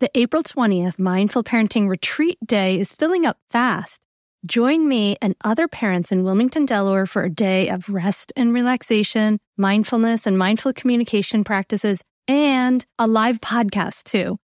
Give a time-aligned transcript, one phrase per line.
[0.00, 3.98] The April 20th Mindful Parenting Retreat Day is filling up fast.
[4.46, 9.40] Join me and other parents in Wilmington, Delaware for a day of rest and relaxation,
[9.56, 14.38] mindfulness and mindful communication practices, and a live podcast too.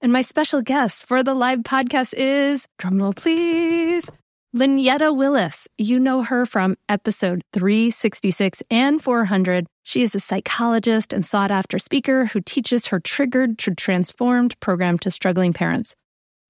[0.00, 4.10] And my special guest for the live podcast is, drumroll please,
[4.56, 5.68] Lynyetta Willis.
[5.78, 9.68] You know her from episode 366 and 400.
[9.90, 15.00] She is a psychologist and sought after speaker who teaches her Triggered to Transformed program
[15.00, 15.96] to struggling parents.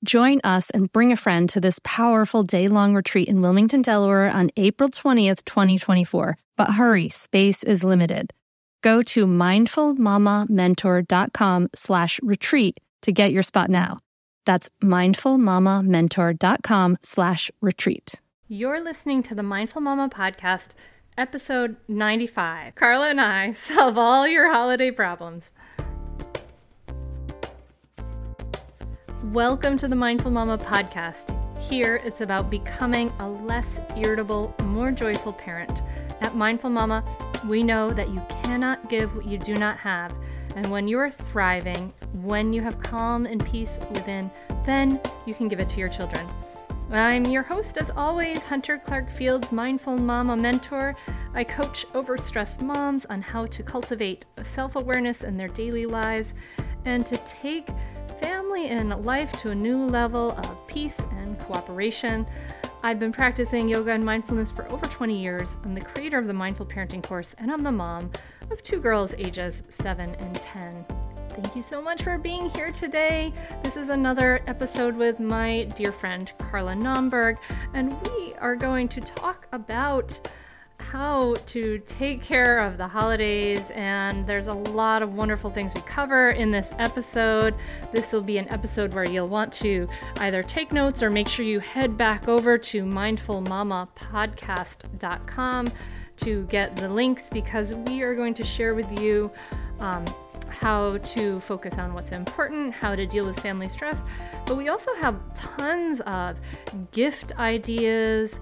[0.04, 4.28] Join us and bring a friend to this powerful day long retreat in Wilmington, Delaware
[4.28, 6.36] on April 20th, 2024.
[6.58, 8.34] But hurry, space is limited.
[8.82, 14.00] Go to mindfulmamamentor.com slash retreat to get your spot now.
[14.44, 18.20] That's mindfulmamamentor.com slash retreat.
[18.48, 20.74] You're listening to the Mindful Mama podcast,
[21.20, 22.74] episode 95.
[22.76, 25.52] Carla and I solve all your holiday problems.
[29.24, 31.36] Welcome to the Mindful Mama podcast.
[31.60, 35.82] Here, it's about becoming a less irritable, more joyful parent.
[36.22, 37.04] At Mindful Mama,
[37.46, 40.14] we know that you cannot give what you do not have.
[40.56, 44.30] And when you are thriving, when you have calm and peace within,
[44.64, 46.26] then you can give it to your children.
[46.92, 50.96] I'm your host, as always, Hunter Clarke-Fields, Mindful Mama Mentor.
[51.34, 56.34] I coach overstressed moms on how to cultivate self awareness in their daily lives
[56.86, 57.68] and to take
[58.20, 62.26] family and life to a new level of peace and cooperation.
[62.82, 65.58] I've been practicing yoga and mindfulness for over 20 years.
[65.62, 68.10] I'm the creator of the Mindful Parenting course, and I'm the mom
[68.50, 70.84] of two girls ages 7 and 10.
[71.30, 73.32] Thank you so much for being here today.
[73.62, 77.38] This is another episode with my dear friend Carla Naumburg,
[77.72, 80.18] and we are going to talk about
[80.78, 85.82] how to take care of the holidays, and there's a lot of wonderful things we
[85.82, 87.54] cover in this episode.
[87.92, 91.44] This will be an episode where you'll want to either take notes or make sure
[91.44, 95.72] you head back over to mindfulmamapodcast.com
[96.16, 99.30] to get the links because we are going to share with you.
[99.78, 100.04] Um,
[100.50, 104.04] how to focus on what's important, how to deal with family stress,
[104.46, 106.38] but we also have tons of
[106.92, 108.40] gift ideas,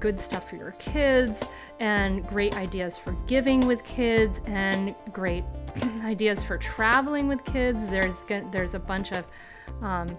[0.00, 1.44] good stuff for your kids
[1.80, 5.44] and great ideas for giving with kids and great
[6.02, 7.86] ideas for traveling with kids.
[7.86, 9.26] There's there's a bunch of
[9.82, 10.16] um,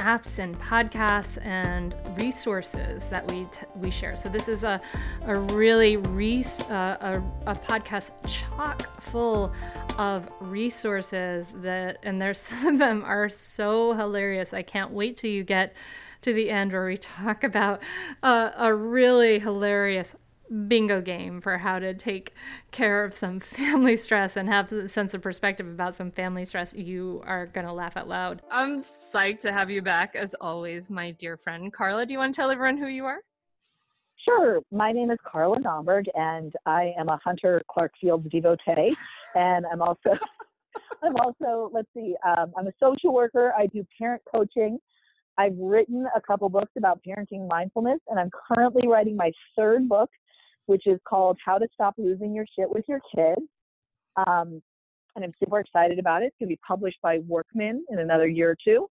[0.00, 4.16] apps and podcasts and resources that we t- we share.
[4.16, 4.80] So this is a
[5.26, 6.00] a really uh,
[7.00, 9.52] a, a podcast chock full
[9.98, 14.54] of resources that and there's some of them are so hilarious.
[14.54, 15.76] I can't wait till you get
[16.22, 17.82] to the end where we talk about
[18.22, 20.14] uh, a really hilarious
[20.50, 22.34] bingo game for how to take
[22.70, 26.74] care of some family stress and have a sense of perspective about some family stress,
[26.74, 28.42] you are going to laugh out loud.
[28.50, 31.72] I'm psyched to have you back, as always, my dear friend.
[31.72, 33.20] Carla, do you want to tell everyone who you are?
[34.24, 34.60] Sure.
[34.70, 38.94] My name is Carla Naumburg, and I am a Hunter Clarke-Fields devotee.
[39.34, 40.10] and I'm also,
[41.02, 43.54] I'm also, let's see, um, I'm a social worker.
[43.56, 44.78] I do parent coaching.
[45.38, 50.10] I've written a couple books about parenting mindfulness, and I'm currently writing my third book,
[50.70, 53.44] which is called How to Stop Losing Your Shit with Your Kids.
[54.16, 54.62] Um,
[55.16, 56.26] and I'm super excited about it.
[56.26, 58.86] It's going to be published by Workman in another year or two.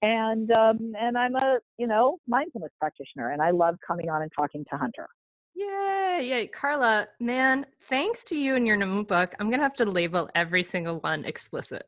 [0.00, 4.30] And um, and I'm a you know mindfulness practitioner, and I love coming on and
[4.38, 5.08] talking to Hunter.
[5.56, 6.46] Yay, yay.
[6.46, 10.28] Carla, man, thanks to you and your new book, I'm going to have to label
[10.36, 11.84] every single one explicit.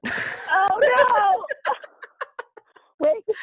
[0.50, 1.44] oh, no.
[3.08, 3.36] Wait,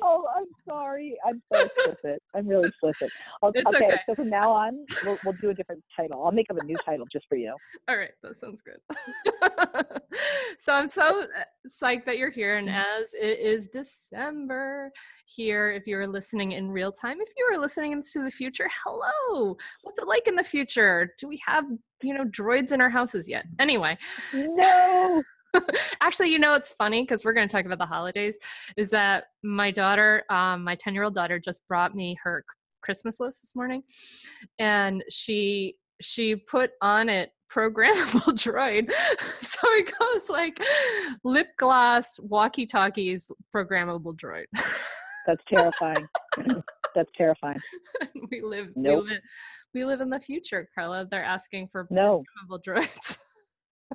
[0.00, 1.16] no, I'm sorry.
[1.26, 2.22] I'm so explicit.
[2.34, 3.10] I'm really explicit.
[3.42, 6.24] Okay, okay, okay, so from now on, we'll, we'll do a different title.
[6.24, 7.54] I'll make up a new title just for you.
[7.88, 8.78] All right, that sounds good.
[10.58, 12.56] so I'm so uh, psyched that you're here.
[12.56, 13.02] And mm-hmm.
[13.02, 14.92] as it is December
[15.26, 19.56] here, if you're listening in real time, if you are listening into the future, hello.
[19.82, 21.14] What's it like in the future?
[21.18, 21.64] Do we have,
[22.02, 23.46] you know, droids in our houses yet?
[23.58, 23.96] Anyway.
[24.34, 25.22] No.
[26.00, 28.38] Actually, you know, it's funny because we're going to talk about the holidays.
[28.76, 32.44] Is that my daughter, um, my 10 year old daughter, just brought me her
[32.82, 33.82] Christmas list this morning,
[34.58, 38.92] and she she put on it programmable droid.
[39.20, 40.60] so it goes like
[41.24, 44.44] lip gloss, walkie talkies, programmable droid.
[45.26, 46.06] That's terrifying.
[46.94, 47.58] That's terrifying.
[48.30, 49.04] we live, nope.
[49.04, 49.20] we live
[49.74, 51.06] we live in the future, Carla.
[51.10, 52.22] They're asking for no.
[52.50, 53.18] programmable droids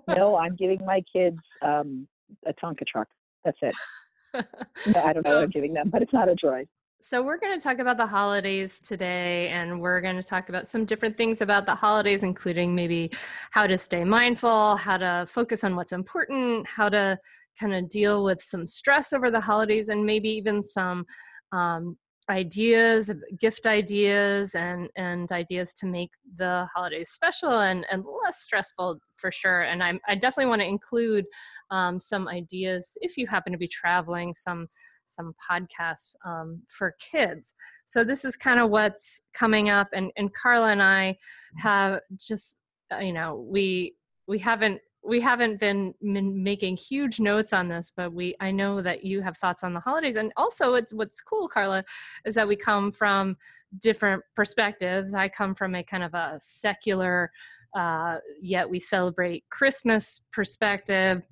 [0.07, 2.07] no, I'm giving my kids um,
[2.45, 3.07] a Tonka truck.
[3.43, 3.75] That's it.
[4.33, 6.67] no, I don't know um, what I'm giving them, but it's not a droid.
[7.03, 10.67] So, we're going to talk about the holidays today, and we're going to talk about
[10.67, 13.09] some different things about the holidays, including maybe
[13.49, 17.17] how to stay mindful, how to focus on what's important, how to
[17.59, 21.03] kind of deal with some stress over the holidays, and maybe even some
[21.51, 21.97] um,
[22.31, 28.99] ideas, gift ideas, and, and ideas to make the holidays special and, and less stressful
[29.17, 29.61] for sure.
[29.61, 31.25] And I'm, I definitely want to include
[31.69, 34.67] um, some ideas if you happen to be traveling, some
[35.05, 37.53] some podcasts um, for kids.
[37.85, 41.17] So this is kind of what's coming up, and and Carla and I
[41.57, 42.57] have just
[42.93, 43.95] uh, you know we
[44.27, 49.03] we haven't we haven't been making huge notes on this but we i know that
[49.03, 51.83] you have thoughts on the holidays and also it's what's cool carla
[52.25, 53.35] is that we come from
[53.79, 57.31] different perspectives i come from a kind of a secular
[57.75, 61.23] uh, yet we celebrate christmas perspective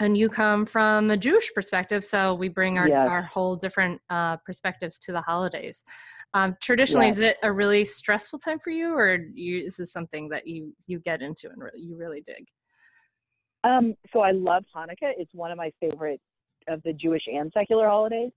[0.00, 3.08] and you come from a Jewish perspective, so we bring our, yes.
[3.08, 5.84] our whole different uh, perspectives to the holidays.
[6.34, 7.18] Um, traditionally, yes.
[7.18, 10.74] is it a really stressful time for you, or you, is this something that you
[10.88, 12.48] you get into and really, you really dig?
[13.64, 15.12] Um, so I love Hanukkah.
[15.16, 16.20] It's one of my favorite
[16.68, 18.30] of the Jewish and secular holidays.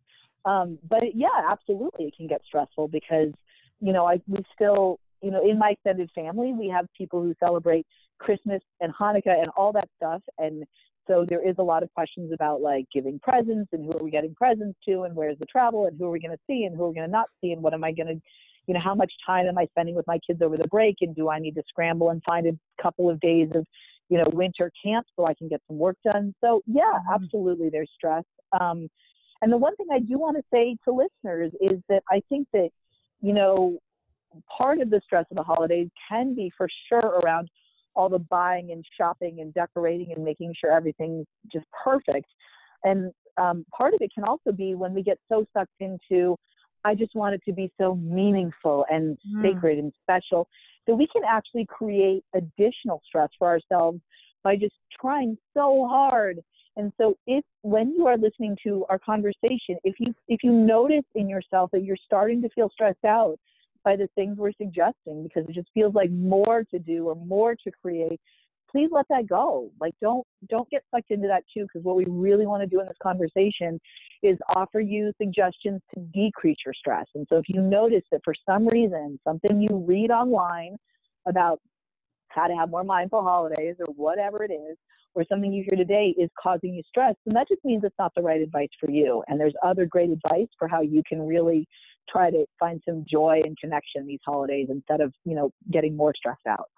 [0.45, 3.33] Um, but yeah, absolutely, it can get stressful because
[3.79, 7.35] you know I we still you know in my extended family we have people who
[7.39, 7.85] celebrate
[8.17, 10.65] Christmas and Hanukkah and all that stuff and
[11.07, 14.11] so there is a lot of questions about like giving presents and who are we
[14.11, 16.75] getting presents to and where's the travel and who are we going to see and
[16.75, 18.21] who are we going to not see and what am I going to,
[18.67, 21.15] you know, how much time am I spending with my kids over the break and
[21.15, 23.65] do I need to scramble and find a couple of days of,
[24.09, 26.33] you know, winter camp so I can get some work done.
[26.41, 27.23] So yeah, mm-hmm.
[27.23, 28.23] absolutely, there's stress.
[28.59, 28.89] Um,
[29.41, 32.47] and the one thing I do want to say to listeners is that I think
[32.53, 32.69] that,
[33.21, 33.77] you know,
[34.55, 37.49] part of the stress of the holidays can be for sure around
[37.95, 42.27] all the buying and shopping and decorating and making sure everything's just perfect.
[42.83, 46.35] And um, part of it can also be when we get so sucked into,
[46.83, 49.41] I just want it to be so meaningful and mm.
[49.41, 50.47] sacred and special
[50.87, 53.99] that we can actually create additional stress for ourselves
[54.43, 56.39] by just trying so hard.
[56.77, 61.05] And so if when you are listening to our conversation, if you if you notice
[61.15, 63.37] in yourself that you're starting to feel stressed out,
[63.87, 67.55] by the things we're suggesting because it just feels like more to do or more
[67.55, 68.19] to create
[68.69, 69.71] please let that go.
[69.79, 72.79] Like don't don't get sucked into that too because what we really want to do
[72.79, 73.79] in this conversation
[74.23, 77.05] is offer you suggestions to decrease your stress.
[77.15, 80.77] And so if you notice that for some reason something you read online
[81.27, 81.59] about
[82.29, 84.77] how to have more mindful holidays or whatever it is
[85.15, 88.13] or something you hear today is causing you stress then that just means it's not
[88.15, 89.23] the right advice for you.
[89.27, 91.67] And there's other great advice for how you can really
[92.09, 96.13] try to find some joy and connection these holidays instead of you know getting more
[96.15, 96.69] stressed out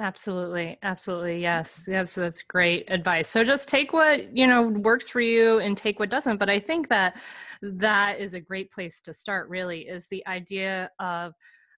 [0.00, 5.20] absolutely absolutely yes yes that's great advice so just take what you know works for
[5.20, 7.16] you and take what doesn't but i think that
[7.62, 11.32] that is a great place to start really is the idea of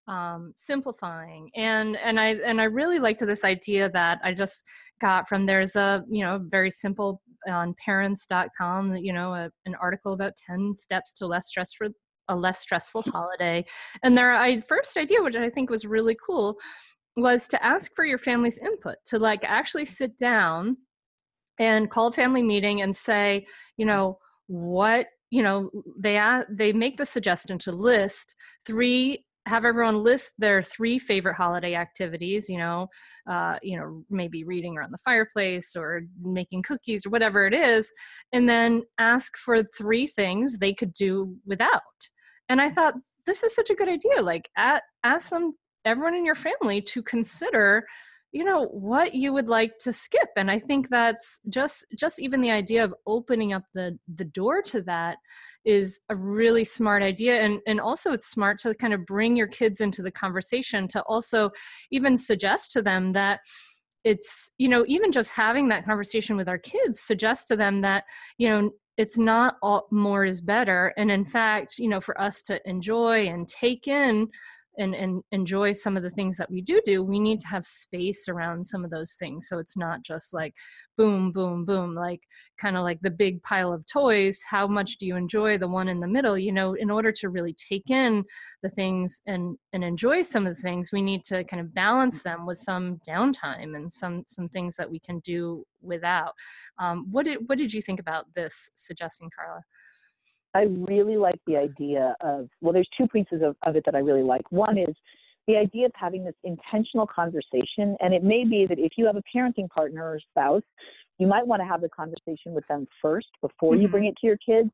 [0.09, 4.67] um, simplifying and and i and i really liked this idea that i just
[4.99, 10.15] got from there's a you know very simple on parents.com you know a, an article
[10.15, 11.89] about 10 steps to less stress for
[12.29, 13.65] a less stressful holiday.
[14.03, 16.59] And their I, first idea, which I think was really cool,
[17.17, 20.77] was to ask for your family's input, to like actually sit down
[21.59, 23.47] and call a family meeting and say,
[23.77, 24.19] you know,
[24.49, 30.63] what you know they they make the suggestion to list three have everyone list their
[30.63, 32.87] three favorite holiday activities you know
[33.29, 37.91] uh, you know maybe reading around the fireplace or making cookies or whatever it is
[38.33, 41.83] and then ask for three things they could do without
[42.49, 42.95] and I thought,
[43.27, 44.23] this is such a good idea.
[44.23, 45.55] Like, at, ask them,
[45.87, 47.87] everyone in your family, to consider
[48.33, 50.29] you know what you would like to skip.
[50.37, 54.61] And i think that's just just even the idea of opening up the the door
[54.63, 55.17] to that
[55.65, 57.41] is a really smart idea.
[57.41, 61.03] And and also it's smart to kind of bring your kids into the conversation to
[61.05, 61.51] also
[61.91, 63.41] even suggest to them that
[64.05, 68.05] it's you know even just having that conversation with our kids suggest to them that
[68.37, 70.93] you know it's not all more is better.
[70.99, 74.29] And in fact you know for us to enjoy and take in
[74.79, 77.67] and, and enjoy some of the things that we do do we need to have
[77.67, 79.49] space around some of those things.
[79.49, 80.55] So it's not just like
[80.97, 82.23] boom boom boom like
[82.59, 85.89] kind of like the big pile of toys how much do you enjoy the one
[85.89, 86.39] in the middle?
[86.39, 88.25] You know in order to really take in
[88.63, 92.23] the things and and enjoy some of the things we need to kind of balance
[92.23, 96.35] them with some downtime and some some things that we can do without.
[96.79, 99.63] Um, what did what did you think about this suggestion carla
[100.57, 103.99] I really like the idea of, well, there's two pieces of, of it that I
[103.99, 104.51] really like.
[104.51, 104.95] One is
[105.47, 107.95] the idea of having this intentional conversation.
[108.01, 110.63] And it may be that if you have a parenting partner or spouse,
[111.19, 113.83] you might want to have the conversation with them first before mm-hmm.
[113.83, 114.71] you bring it to your kids.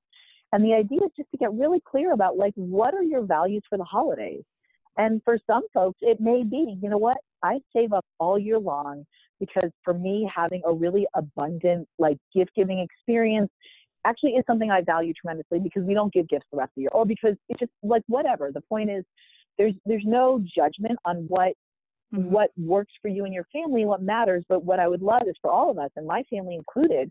[0.52, 3.62] And the idea is just to get really clear about like, what are your values
[3.68, 4.44] for the holidays?
[4.98, 8.58] And for some folks, it may be, you know what, I save up all year
[8.58, 9.04] long
[9.40, 13.50] because for me, having a really abundant, like gift giving experience
[14.04, 16.82] actually is something I value tremendously because we don't give gifts the rest of the
[16.82, 18.50] year or because it's just like whatever.
[18.52, 19.04] The point is,
[19.58, 21.52] there's there's no judgment on what
[22.14, 22.30] mm-hmm.
[22.30, 24.44] what works for you and your family, what matters.
[24.48, 27.10] But what I would love is for all of us, and my family included,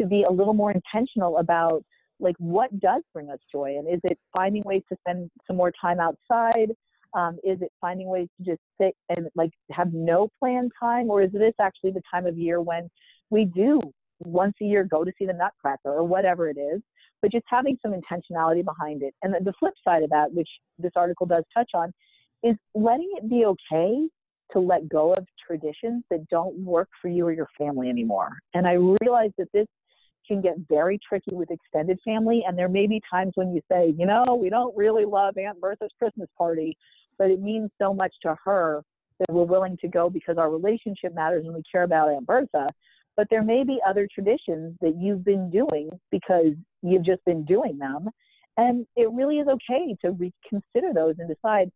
[0.00, 1.84] to be a little more intentional about
[2.20, 5.72] like what does bring us joy, and is it finding ways to spend some more
[5.80, 6.72] time outside?
[7.14, 11.22] Um, is it finding ways to just sit and like have no planned time, or
[11.22, 12.88] is this actually the time of year when
[13.30, 13.80] we do
[14.24, 16.80] once a year go to see the Nutcracker or whatever it is?
[17.20, 19.14] But just having some intentionality behind it.
[19.22, 20.48] And the, flip side of that, which
[20.78, 21.92] this article does touch on,
[22.42, 24.08] is letting it be okay
[24.52, 28.30] to let go of traditions that don't work for you or your family anymore.
[28.54, 29.66] And I realize that this
[30.26, 32.44] can get very tricky with extended family.
[32.46, 35.60] And there may be times when you say, you know, we don't really love Aunt
[35.60, 36.76] Bertha's Christmas party,
[37.18, 38.82] but it means so much to her
[39.18, 42.68] that we're willing to go because our relationship matters and we care about Aunt Bertha.
[43.16, 46.52] But there may be other traditions that you've been doing because
[46.82, 48.08] you've just been doing them.
[48.56, 51.70] And it really is okay to reconsider those and decide,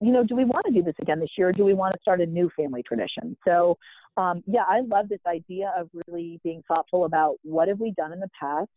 [0.00, 1.94] you know, do we want to do this again this year or do we want
[1.94, 3.36] to start a new family tradition?
[3.46, 3.78] So,
[4.16, 8.12] um, yeah, I love this idea of really being thoughtful about what have we done
[8.12, 8.68] in the past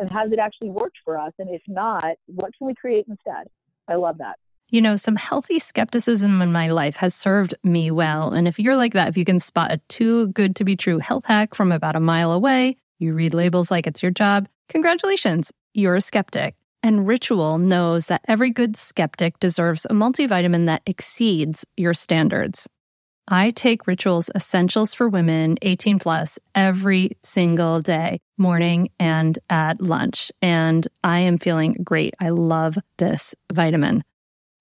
[0.00, 1.32] and has it actually worked for us?
[1.38, 3.48] And if not, what can we create instead?
[3.86, 4.38] I love that.
[4.72, 8.30] You know, some healthy skepticism in my life has served me well.
[8.30, 10.98] And if you're like that, if you can spot a too good to be true
[10.98, 15.52] health hack from about a mile away, you read labels like it's your job, congratulations,
[15.74, 16.54] you're a skeptic.
[16.84, 22.68] And Ritual knows that every good skeptic deserves a multivitamin that exceeds your standards.
[23.26, 30.30] I take Ritual's Essentials for Women 18 plus every single day, morning and at lunch.
[30.40, 32.14] And I am feeling great.
[32.20, 34.04] I love this vitamin.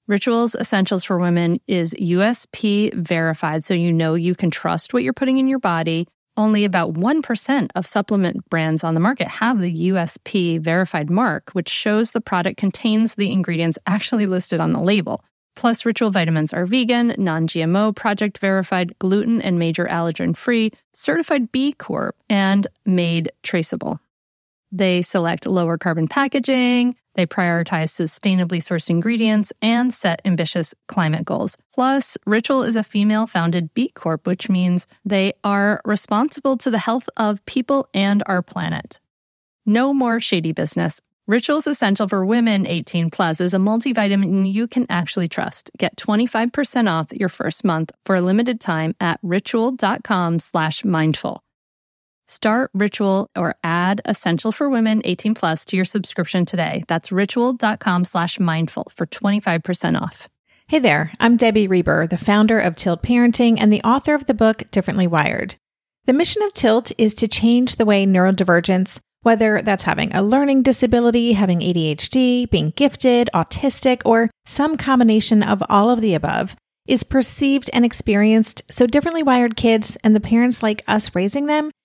[0.09, 5.13] Rituals Essentials for Women is USP verified, so you know you can trust what you're
[5.13, 6.07] putting in your body.
[6.35, 11.69] Only about 1% of supplement brands on the market have the USP verified mark, which
[11.69, 15.23] shows the product contains the ingredients actually listed on the label.
[15.55, 21.51] Plus, Ritual vitamins are vegan, non GMO, project verified, gluten and major allergen free, certified
[21.51, 23.99] B Corp, and made traceable.
[24.71, 31.57] They select lower carbon packaging, they prioritize sustainably sourced ingredients and set ambitious climate goals.
[31.73, 36.77] Plus, Ritual is a female founded B Corp, which means they are responsible to the
[36.77, 38.99] health of people and our planet.
[39.65, 41.01] No more shady business.
[41.27, 45.69] Ritual's Essential for Women 18 Plus is a multivitamin you can actually trust.
[45.77, 51.43] Get 25% off your first month for a limited time at ritual.com slash mindful.
[52.29, 56.83] Start Ritual or add Essential for Women 18 plus to your subscription today.
[56.87, 60.29] That's ritual.com slash mindful for 25% off.
[60.67, 64.35] Hey there, I'm Debbie Reber, the founder of Tilt Parenting and the author of the
[64.35, 65.55] book Differently Wired.
[66.05, 70.61] The mission of Tilt is to change the way neurodivergence, whether that's having a learning
[70.61, 76.55] disability, having ADHD, being gifted, autistic, or some combination of all of the above,
[76.87, 81.71] is perceived and experienced so differently wired kids and the parents like us raising them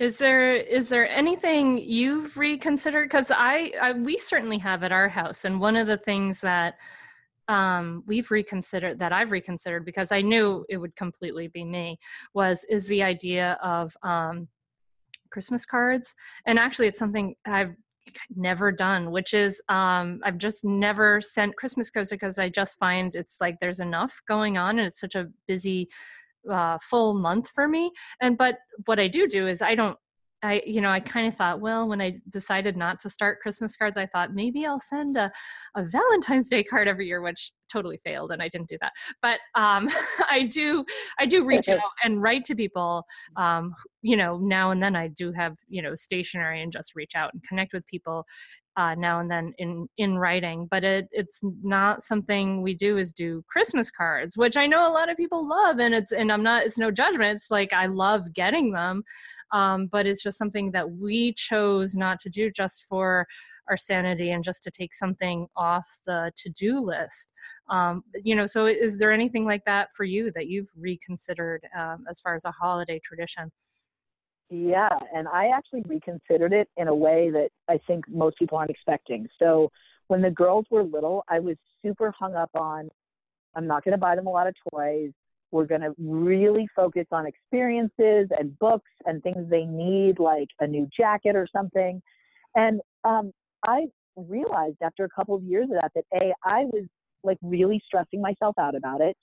[0.00, 3.10] Is there is there anything you've reconsidered?
[3.10, 6.76] Because I, I, we certainly have at our house, and one of the things that
[7.48, 11.98] um, we've reconsidered that I've reconsidered because I knew it would completely be me
[12.32, 14.48] was is the idea of um,
[15.30, 16.14] Christmas cards,
[16.46, 17.74] and actually it's something I've
[18.34, 23.14] never done which is um i've just never sent christmas cards because i just find
[23.14, 25.86] it's like there's enough going on and it's such a busy
[26.50, 27.90] uh, full month for me.
[28.20, 29.96] And but what I do do is I don't
[30.42, 33.76] I, you know, I kind of thought, well, when I decided not to start Christmas
[33.76, 35.30] cards, I thought maybe I'll send a,
[35.76, 38.92] a Valentine's Day card every year, which totally failed and I didn't do that.
[39.22, 39.88] But um,
[40.30, 40.84] I do
[41.18, 43.04] I do reach out and write to people.
[43.36, 47.12] Um, you know, now and then I do have you know stationery and just reach
[47.14, 48.26] out and connect with people
[48.76, 53.12] uh, now and then in in writing but it it's not something we do is
[53.12, 56.42] do christmas cards which i know a lot of people love and it's and i'm
[56.42, 59.02] not it's no judgment it's like i love getting them
[59.52, 63.26] um, but it's just something that we chose not to do just for
[63.68, 67.32] our sanity and just to take something off the to-do list
[67.70, 72.04] um, you know so is there anything like that for you that you've reconsidered um,
[72.10, 73.50] as far as a holiday tradition
[74.52, 78.70] yeah, and I actually reconsidered it in a way that I think most people aren't
[78.70, 79.28] expecting.
[79.38, 79.70] So
[80.08, 82.90] when the girls were little, I was super hung up on
[83.54, 85.10] I'm not going to buy them a lot of toys.
[85.50, 90.66] We're going to really focus on experiences and books and things they need, like a
[90.66, 92.00] new jacket or something.
[92.54, 93.32] And um,
[93.66, 93.86] I
[94.16, 96.84] realized after a couple of years of that that A, I was
[97.24, 99.16] like really stressing myself out about it.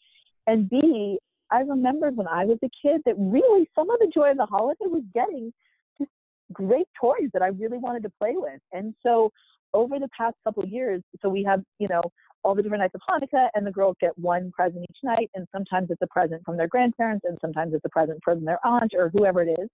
[0.47, 1.19] And B,
[1.51, 4.45] I remembered when I was a kid that really some of the joy of the
[4.45, 5.53] holiday was getting
[5.97, 6.11] just
[6.51, 8.59] great toys that I really wanted to play with.
[8.73, 9.31] And so
[9.73, 12.01] over the past couple years, so we have, you know,
[12.43, 15.47] all the different nights of Hanukkah, and the girls get one present each night, and
[15.51, 18.93] sometimes it's a present from their grandparents, and sometimes it's a present from their aunt
[18.95, 19.67] or whoever it is.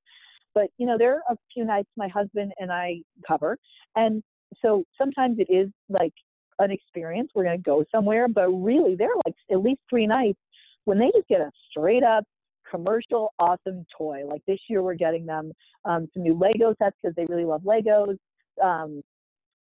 [0.56, 3.58] But you know, there are a few nights my husband and I cover,
[3.96, 4.24] and
[4.62, 6.14] so sometimes it is like
[6.60, 7.32] an experience.
[7.34, 10.40] We're going to go somewhere, but really, they're like at least three nights
[10.86, 12.26] when they just get a straight up
[12.70, 14.24] commercial awesome toy.
[14.26, 15.52] Like this year, we're getting them
[15.86, 18.18] um, some new Lego sets because they really love Legos.
[18.64, 19.02] Um,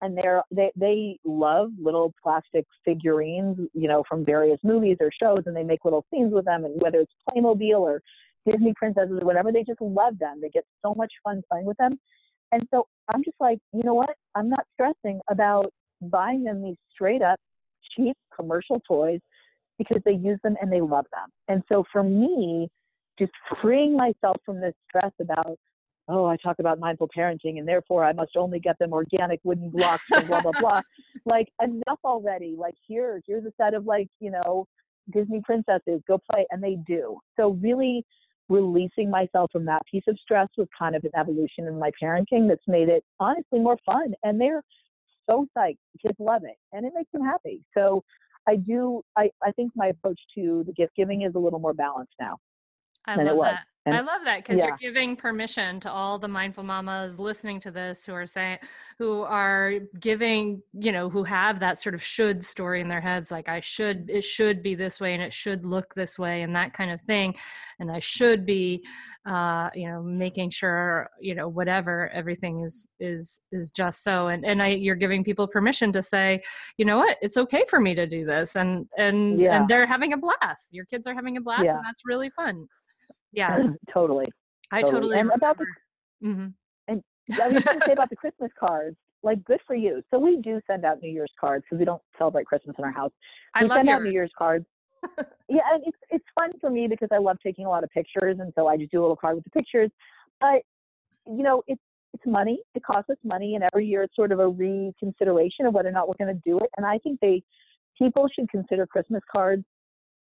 [0.01, 5.43] and they're they they love little plastic figurines, you know, from various movies or shows,
[5.45, 6.65] and they make little scenes with them.
[6.65, 8.01] And whether it's Playmobil or
[8.45, 10.39] Disney princesses or whatever, they just love them.
[10.41, 11.97] They get so much fun playing with them.
[12.51, 14.15] And so I'm just like, you know what?
[14.35, 15.71] I'm not stressing about
[16.09, 17.39] buying them these straight up
[17.95, 19.19] cheap commercial toys
[19.77, 21.29] because they use them and they love them.
[21.47, 22.69] And so for me,
[23.19, 23.31] just
[23.61, 25.57] freeing myself from this stress about,
[26.07, 29.69] oh, I talk about mindful parenting and therefore I must only get them organic wooden
[29.69, 30.81] blocks and blah, blah, blah.
[31.25, 32.55] like enough already.
[32.57, 34.65] Like here, here's a set of like, you know,
[35.11, 36.45] Disney princesses, go play.
[36.51, 37.17] And they do.
[37.37, 38.05] So really
[38.49, 42.47] releasing myself from that piece of stress was kind of an evolution in my parenting
[42.47, 44.13] that's made it honestly more fun.
[44.23, 44.61] And they're
[45.29, 45.77] so psyched.
[46.01, 47.61] Kids love it and it makes them happy.
[47.75, 48.03] So
[48.47, 51.73] I do, I, I think my approach to the gift giving is a little more
[51.73, 52.37] balanced now.
[53.05, 53.65] I love that.
[53.85, 54.67] And, I love that because yeah.
[54.67, 58.59] you're giving permission to all the mindful mamas listening to this who are saying,
[58.97, 63.29] who are giving, you know, who have that sort of should story in their heads,
[63.29, 66.55] like I should, it should be this way and it should look this way and
[66.55, 67.35] that kind of thing.
[67.79, 68.85] And I should be,
[69.25, 74.29] uh, you know, making sure, you know, whatever everything is, is, is just so.
[74.29, 76.41] And, and I, you're giving people permission to say,
[76.77, 78.55] you know what, it's okay for me to do this.
[78.55, 79.57] And, and, yeah.
[79.57, 80.69] and they're having a blast.
[80.71, 81.75] Your kids are having a blast yeah.
[81.75, 82.65] and that's really fun.
[83.33, 83.57] Yeah,
[83.93, 84.27] totally.
[84.71, 85.01] I totally.
[85.01, 85.65] totally and about the,
[86.23, 86.47] mm-hmm.
[86.87, 87.03] and
[87.41, 88.95] I was going to say about the Christmas cards.
[89.21, 90.01] Like, good for you.
[90.11, 92.91] So we do send out New Year's cards because we don't celebrate Christmas in our
[92.91, 93.11] house.
[93.59, 93.95] We I send yours.
[93.95, 94.65] out New Year's cards.
[95.49, 98.37] yeah, and it's it's fun for me because I love taking a lot of pictures,
[98.39, 99.91] and so I just do a little card with the pictures.
[100.39, 100.61] But
[101.25, 101.81] you know, it's
[102.13, 102.59] it's money.
[102.75, 105.93] It costs us money, and every year it's sort of a reconsideration of whether or
[105.93, 106.69] not we're going to do it.
[106.77, 107.43] And I think they
[107.97, 109.63] people should consider Christmas cards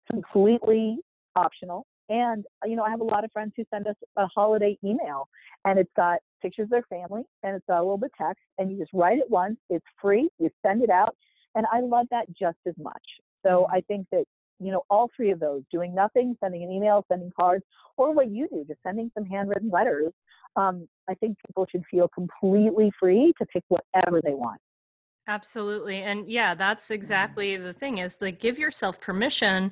[0.09, 0.97] completely
[1.35, 1.85] optional.
[2.09, 4.77] And, uh, you know, I have a lot of friends who send us a holiday
[4.83, 5.27] email
[5.65, 8.43] and it's got pictures of their family and it's got a little bit of text
[8.57, 9.57] and you just write it once.
[9.69, 10.29] It's free.
[10.39, 11.15] You send it out.
[11.55, 13.03] And I love that just as much.
[13.43, 13.75] So mm-hmm.
[13.75, 14.25] I think that,
[14.59, 17.63] you know, all three of those, doing nothing, sending an email, sending cards,
[17.97, 20.13] or what you do, just sending some handwritten letters,
[20.55, 24.59] um, I think people should feel completely free to pick whatever they want.
[25.31, 26.01] Absolutely.
[26.01, 26.95] And yeah, that's mm-hmm.
[26.95, 29.71] exactly the thing is like give yourself permission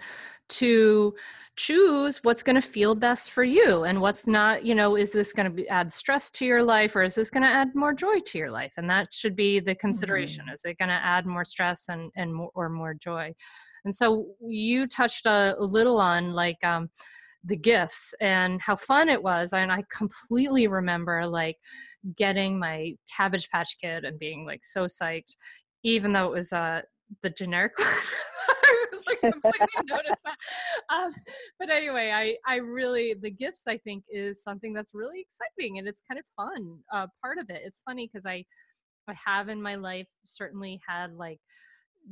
[0.60, 1.14] to
[1.58, 5.34] choose what's going to feel best for you and what's not, you know, is this
[5.34, 8.20] going to add stress to your life or is this going to add more joy
[8.28, 8.72] to your life?
[8.78, 10.46] And that should be the consideration.
[10.46, 10.54] Mm-hmm.
[10.54, 13.34] Is it going to add more stress and and more, or more joy?
[13.84, 16.90] And so you touched a, a little on like um
[17.46, 21.58] the gifts and how fun it was and i completely remember like
[22.18, 25.36] getting my cabbage patch kid and being like so psyched
[25.84, 26.82] even though it was uh
[27.22, 27.88] the generic one
[28.70, 30.38] I was like completely noticed that.
[30.90, 31.14] Um,
[31.60, 35.88] but anyway, I I really the gifts I think is something that's really exciting and
[35.88, 36.80] it's kind of fun.
[36.92, 37.62] Uh, part of it.
[37.66, 38.46] It's funny because I
[39.08, 41.40] I have in my life certainly had like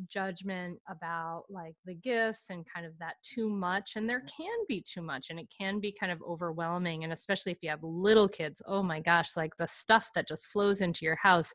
[0.10, 4.43] judgment about like the gifts and kind of that too much and there mm-hmm.
[4.43, 7.69] can be too much and it can be kind of overwhelming and especially if you
[7.69, 11.54] have little kids oh my gosh like the stuff that just flows into your house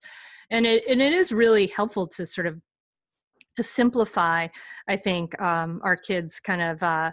[0.50, 2.60] and it and it is really helpful to sort of
[3.56, 4.46] to simplify
[4.88, 7.10] i think um, our kids kind of uh,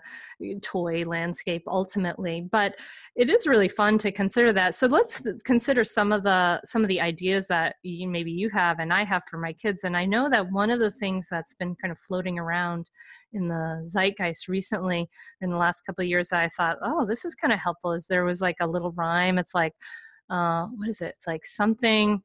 [0.62, 2.80] toy landscape ultimately but
[3.16, 4.76] it is really fun to consider that.
[4.76, 8.80] So let's consider some of the some of the ideas that you, maybe you have
[8.80, 11.54] and i have for my kids and i know that one of the things that's
[11.54, 12.90] been kind of floating around
[13.34, 15.08] in the zeitgeist recently
[15.42, 17.92] in the last couple of years that i thought oh this is kind of helpful
[17.92, 19.38] is there was like a little rhyme.
[19.38, 19.74] It's like
[20.30, 21.14] uh, what is it?
[21.16, 22.22] It's like something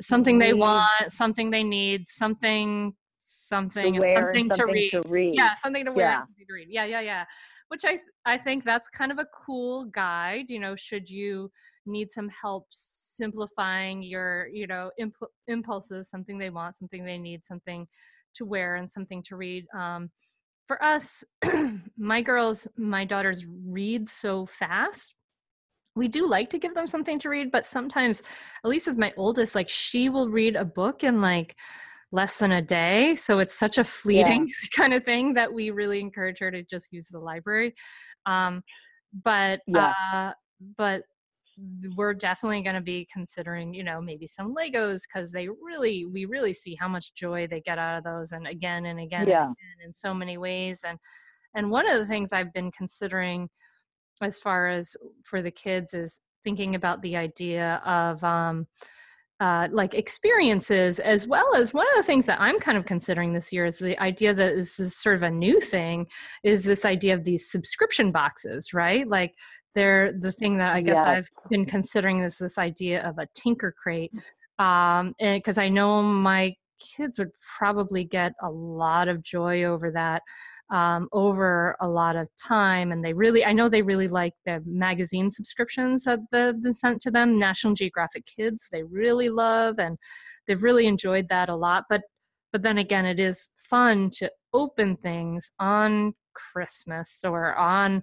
[0.00, 2.94] something they want something they need something
[3.34, 4.90] something and something, something to, read.
[4.90, 5.34] to, read.
[5.34, 6.18] Yeah, something to wear yeah.
[6.20, 6.68] and something to read.
[6.70, 7.24] Yeah, yeah, yeah.
[7.68, 10.46] Which I I think that's kind of a cool guide.
[10.48, 11.50] You know, should you
[11.86, 17.44] need some help simplifying your you know imp- impulses, something they want, something they need,
[17.44, 17.86] something
[18.34, 19.66] to wear, and something to read.
[19.74, 20.10] Um,
[20.66, 21.24] for us,
[21.98, 25.14] my girls, my daughters read so fast
[25.96, 28.22] we do like to give them something to read but sometimes
[28.64, 31.56] at least with my oldest like she will read a book in like
[32.14, 33.16] less than a day.
[33.16, 34.68] So it's such a fleeting yeah.
[34.74, 37.74] kind of thing that we really encourage her to just use the library.
[38.24, 38.62] Um,
[39.24, 39.92] but yeah.
[40.12, 40.32] uh,
[40.78, 41.02] but
[41.96, 46.24] we're definitely going to be considering you know maybe some legos because they really we
[46.24, 49.44] really see how much joy they get out of those and again and again, yeah.
[49.44, 50.98] and again in so many ways and
[51.54, 53.48] and one of the things i've been considering
[54.20, 58.66] as far as for the kids is thinking about the idea of um,
[59.40, 63.32] uh, like experiences as well as one of the things that i'm kind of considering
[63.32, 66.06] this year is the idea that this is sort of a new thing
[66.44, 69.08] is this idea of these subscription boxes right?
[69.08, 69.34] Like
[69.74, 73.74] they're the thing that i guess i've been considering is this idea of a tinker
[73.76, 74.12] crate
[74.58, 80.22] um because i know my kids would probably get a lot of joy over that
[80.70, 84.62] um, over a lot of time and they really i know they really like the
[84.66, 89.98] magazine subscriptions that have been sent to them national geographic kids they really love and
[90.46, 92.02] they've really enjoyed that a lot but
[92.54, 98.00] but then again it is fun to open things on Christmas or on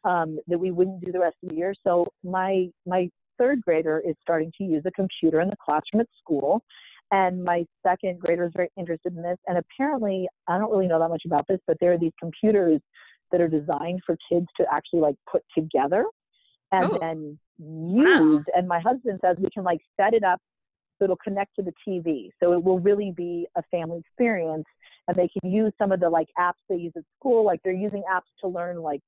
[0.05, 1.75] um, that we wouldn't do the rest of the year.
[1.85, 6.09] So my my third grader is starting to use a computer in the classroom at
[6.19, 6.63] school.
[7.11, 9.37] And my second grader is very interested in this.
[9.47, 12.81] And apparently, I don't really know that much about this, but there are these computers
[13.31, 16.07] that are designed for kids to actually like put together
[16.71, 16.99] and Ooh.
[17.01, 18.45] then use.
[18.47, 18.53] Wow.
[18.57, 20.41] And my husband says we can like set it up
[20.99, 22.31] so it'll connect to the TV.
[22.41, 24.65] So it will really be a family experience.
[25.09, 27.45] And they can use some of the like apps they use at school.
[27.45, 29.01] Like they're using apps to learn like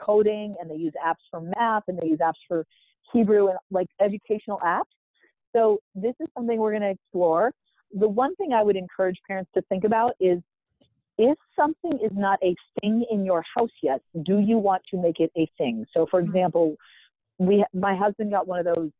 [0.00, 2.64] coding and they use apps for math and they use apps for
[3.12, 4.84] Hebrew and like educational apps.
[5.54, 7.52] So this is something we're going to explore.
[7.92, 10.40] The one thing I would encourage parents to think about is
[11.18, 15.20] if something is not a thing in your house yet, do you want to make
[15.20, 15.86] it a thing?
[15.94, 16.30] So for mm-hmm.
[16.30, 16.76] example,
[17.38, 18.90] we my husband got one of those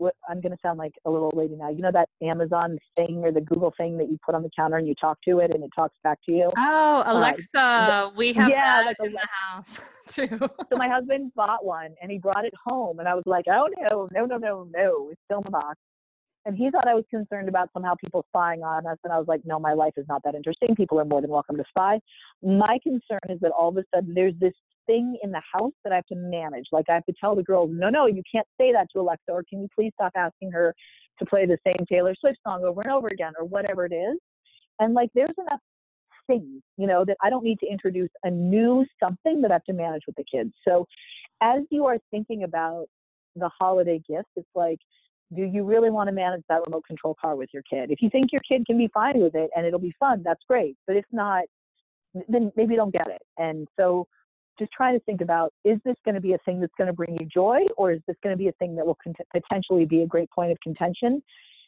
[0.00, 1.68] what I'm going to sound like a little old lady now.
[1.68, 4.78] You know that Amazon thing or the Google thing that you put on the counter
[4.78, 6.50] and you talk to it and it talks back to you.
[6.56, 10.28] Oh, uh, Alexa, uh, we have yeah, that like in the house too.
[10.38, 13.68] so my husband bought one and he brought it home, and I was like, oh
[13.78, 15.78] no, no, no, no, no, it's still in the box.
[16.46, 18.96] And he thought I was concerned about somehow people spying on us.
[19.04, 20.74] And I was like, no, my life is not that interesting.
[20.74, 22.00] People are more than welcome to spy.
[22.42, 24.54] My concern is that all of a sudden there's this
[24.86, 26.66] thing in the house that I have to manage.
[26.72, 29.30] Like I have to tell the girls, no, no, you can't say that to Alexa,
[29.30, 30.74] or can you please stop asking her
[31.18, 34.18] to play the same Taylor Swift song over and over again, or whatever it is.
[34.78, 35.60] And like there's enough
[36.26, 39.64] things, you know, that I don't need to introduce a new something that I have
[39.64, 40.52] to manage with the kids.
[40.66, 40.86] So
[41.40, 42.86] as you are thinking about
[43.36, 44.78] the holiday gifts, it's like,
[45.34, 47.90] do you really want to manage that remote control car with your kid?
[47.90, 50.42] If you think your kid can be fine with it and it'll be fun, that's
[50.48, 50.76] great.
[50.86, 51.44] But if not,
[52.28, 53.22] then maybe don't get it.
[53.38, 54.06] And so
[54.60, 56.92] just try to think about is this going to be a thing that's going to
[56.92, 59.84] bring you joy or is this going to be a thing that will cont- potentially
[59.84, 61.22] be a great point of contention?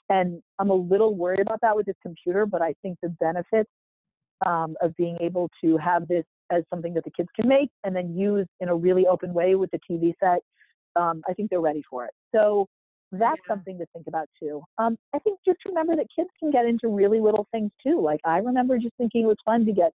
[0.09, 3.71] And I'm a little worried about that with this computer, but I think the benefits
[4.45, 7.97] um, of being able to have this as something that the kids can make and
[7.97, 10.41] then use in a really open way with the TV set,
[10.97, 12.13] um, I think they're ready for it.
[12.35, 12.67] So
[13.13, 13.55] that's yeah.
[13.55, 14.63] something to think about too.
[14.79, 18.01] Um, I think just remember that kids can get into really little things too.
[18.01, 19.93] Like I remember just thinking it was fun to get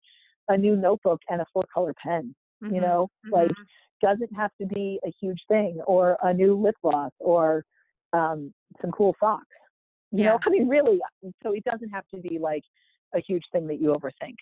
[0.49, 2.33] a new notebook and a four color pen.
[2.63, 2.75] Mm-hmm.
[2.75, 3.33] You know, mm-hmm.
[3.33, 3.51] like
[4.01, 7.63] doesn't have to be a huge thing or a new lip gloss or
[8.13, 9.45] um, some cool socks.
[10.11, 10.29] You yeah.
[10.29, 10.99] know, I mean, really.
[11.43, 12.63] So it doesn't have to be like
[13.15, 14.35] a huge thing that you overthink.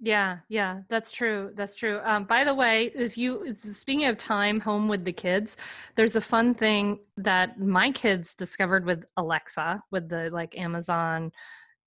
[0.00, 1.50] Yeah, yeah, that's true.
[1.56, 2.00] That's true.
[2.04, 5.56] Um, by the way, if you speaking of time home with the kids,
[5.96, 11.32] there's a fun thing that my kids discovered with Alexa, with the like Amazon.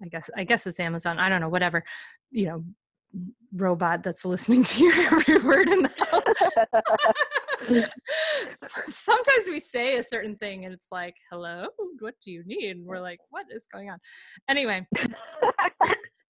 [0.04, 1.20] I guess I guess it's Amazon.
[1.20, 1.86] I don't know, whatever.
[2.32, 2.64] You know,
[3.54, 6.11] robot that's listening to your every word in the.
[8.88, 11.68] Sometimes we say a certain thing and it's like, hello,
[12.00, 12.78] what do you need?
[12.78, 14.00] And we're like, what is going on?
[14.50, 14.86] Anyway,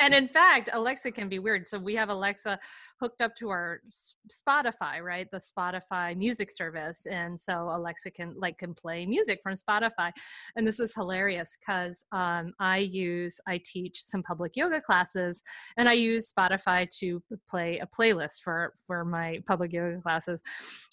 [0.01, 1.67] and in fact alexa can be weird.
[1.67, 2.59] So we have alexa
[2.99, 3.81] hooked up to our
[4.29, 5.27] spotify right?
[5.31, 7.05] The spotify music service.
[7.05, 10.11] And so alexa can like can play music from spotify.
[10.55, 15.43] And this was hilarious because um, i use i teach some public yoga classes
[15.77, 20.41] and i use spotify to play a playlist for for my public yoga classes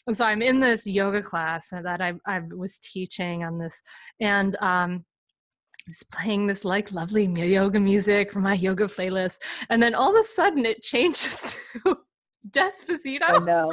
[0.06, 3.82] and so i'm in this yoga class that i, I was teaching on this
[4.20, 5.04] and um,
[5.88, 9.38] was playing this like lovely yoga music from my yoga playlist,
[9.70, 11.98] and then all of a sudden it changes to
[12.50, 13.22] Despacito.
[13.22, 13.72] I know.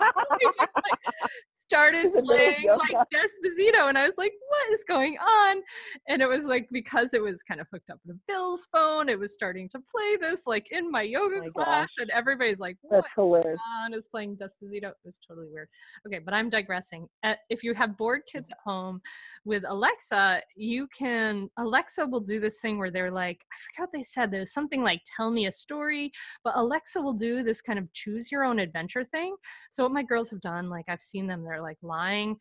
[1.54, 5.62] started playing like Despacito, and I was like, "What is going on?"
[6.08, 9.18] And it was like because it was kind of hooked up to Bill's phone, it
[9.18, 12.02] was starting to play this like in my yoga oh my class, gosh.
[12.02, 13.58] and everybody's like, "What That's hilarious.
[13.82, 14.90] on?" Is playing Despacito.
[14.90, 15.68] It was totally weird.
[16.06, 17.08] Okay, but I'm digressing.
[17.22, 19.00] Uh, if you have bored kids at home
[19.44, 23.98] with Alexa, you can Alexa will do this thing where they're like, I forget what
[23.98, 24.30] they said.
[24.30, 26.10] There's something like "Tell me a story,"
[26.44, 29.34] but Alexa will do this kind of choose your own adventure thing.
[29.70, 32.36] So what my girls have done, like I've seen them, they're like lying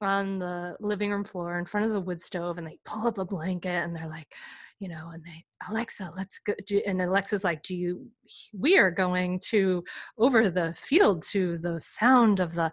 [0.00, 3.16] on the living room floor in front of the wood stove and they pull up
[3.16, 4.34] a blanket and they're like
[4.80, 8.04] you know and they alexa let's go do, and alexa's like do you
[8.52, 9.84] we are going to
[10.18, 12.72] over the field to the sound of the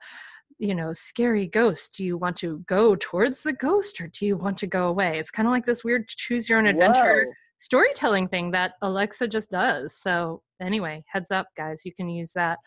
[0.61, 1.95] you know scary ghost.
[1.95, 5.17] Do you want to go towards the ghost or do you want to go away?
[5.17, 7.33] It's kind of like this weird choose your own adventure Whoa.
[7.57, 9.97] storytelling thing that alexa just does.
[9.97, 12.59] So anyway heads up guys you can use that.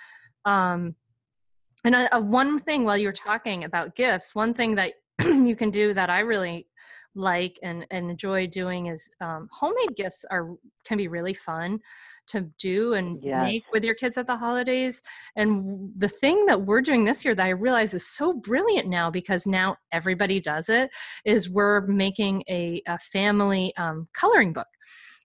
[0.44, 0.96] Um
[1.84, 4.94] and a, a one thing while you were talking about gifts, one thing that
[5.24, 6.66] you can do that I really
[7.14, 10.50] like and, and enjoy doing is um, homemade gifts are
[10.84, 11.78] can be really fun
[12.26, 13.42] to do and yes.
[13.42, 15.02] make with your kids at the holidays.
[15.36, 19.10] And the thing that we're doing this year that i realize is so brilliant now
[19.10, 20.92] because now everybody does it
[21.24, 24.66] is we're making a, a family um, coloring book.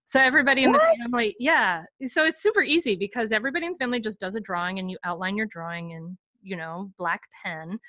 [0.06, 1.84] So everybody in the family yeah.
[2.06, 4.98] So it's super easy because everybody in the family just does a drawing and you
[5.04, 7.80] outline your drawing and you know black pen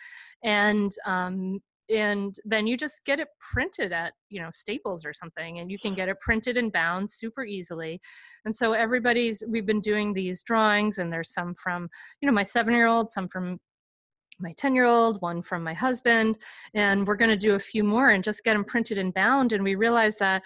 [0.42, 1.60] and um,
[1.90, 5.78] and then you just get it printed at you know staples or something and you
[5.78, 8.00] can get it printed and bound super easily.
[8.44, 11.88] And so everybody's we've been doing these drawings and there's some from
[12.20, 13.58] you know my seven year old some from
[14.38, 16.38] my 10 year old one from my husband
[16.74, 19.52] and we're going to do a few more and just get them printed and bound
[19.52, 20.42] and we realize that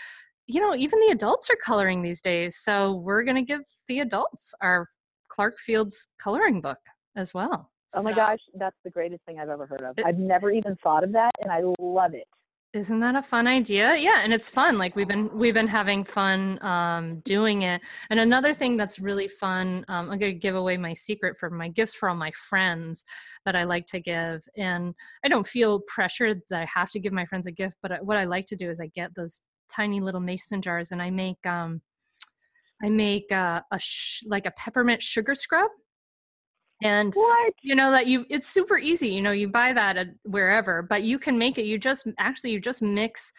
[0.49, 4.01] you know even the adults are coloring these days so we're going to give the
[4.01, 4.89] adults our
[5.29, 6.81] Clarke-Fields coloring book
[7.15, 9.99] as well Oh my gosh, that's the greatest thing I've ever heard of.
[9.99, 12.27] It, I've never even thought of that and I love it.
[12.75, 13.95] Isn't that a fun idea?
[13.97, 14.79] Yeah, and it's fun.
[14.79, 17.81] Like we've been we've been having fun um, doing it.
[18.11, 21.51] And another thing that's really fun, um, I'm going to give away my secret for
[21.51, 23.05] my gifts for all my friends
[23.45, 24.43] that I like to give.
[24.57, 24.93] And
[25.25, 28.17] I don't feel pressured that I have to give my friends a gift, but what
[28.17, 31.47] I like to do is I get those tiny little mason jars and I make
[31.47, 31.81] um,
[32.83, 35.71] I make uh, a sh- like a peppermint sugar scrub
[36.85, 37.55] and what?
[37.63, 41.03] you know that you it's super easy you know you buy that at wherever but
[41.03, 43.33] you can make it you just actually you just mix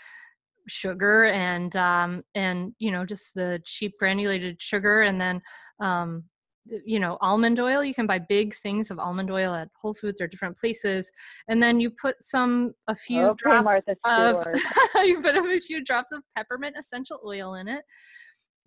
[0.68, 5.42] sugar and um, and you know just the cheap granulated sugar and then
[5.80, 6.24] um,
[6.84, 10.20] you know almond oil you can buy big things of almond oil at whole foods
[10.20, 11.12] or different places
[11.48, 14.44] and then you put some a few okay, drops Martha of
[15.06, 17.84] you put a few drops of peppermint essential oil in it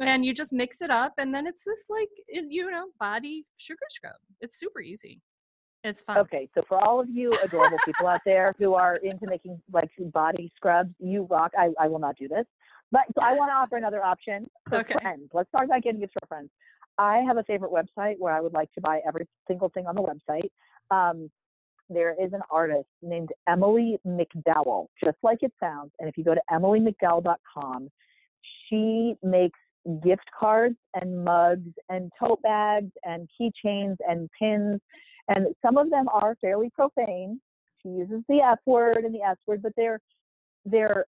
[0.00, 3.86] and you just mix it up and then it's this like you know body sugar
[3.90, 5.20] scrub it's super easy
[5.84, 9.26] it's fun Okay, so for all of you adorable people out there who are into
[9.28, 11.52] making like body scrubs, you rock.
[11.56, 12.44] I, I will not do this,
[12.90, 14.96] but so I want to offer another option for Okay.
[15.00, 15.30] friends.
[15.32, 16.50] Let's talk about getting gifts for friends.
[16.98, 19.94] I have a favorite website where I would like to buy every single thing on
[19.94, 20.50] the website.
[20.90, 21.30] Um,
[21.88, 25.92] there is an artist named Emily McDowell, just like it sounds.
[26.00, 27.88] And if you go to emilymcdowell.com,
[28.68, 29.58] she makes
[30.02, 34.80] gift cards and mugs and tote bags and keychains and pins.
[35.28, 37.40] And some of them are fairly profane.
[37.82, 40.00] She uses the F word and the S word, but they're
[40.64, 41.06] they're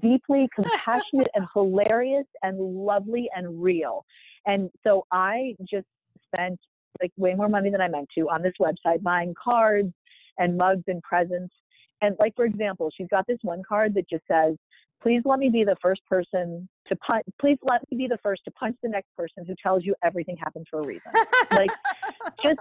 [0.00, 4.04] deeply compassionate and hilarious and lovely and real.
[4.46, 5.86] And so I just
[6.32, 6.58] spent
[7.00, 9.92] like way more money than I meant to on this website buying cards
[10.38, 11.54] and mugs and presents.
[12.02, 14.56] And like for example, she's got this one card that just says,
[15.02, 17.24] "Please let me be the first person to punch.
[17.40, 20.36] Please let me be the first to punch the next person who tells you everything
[20.36, 21.12] happens for a reason."
[21.52, 21.70] like
[22.42, 22.60] just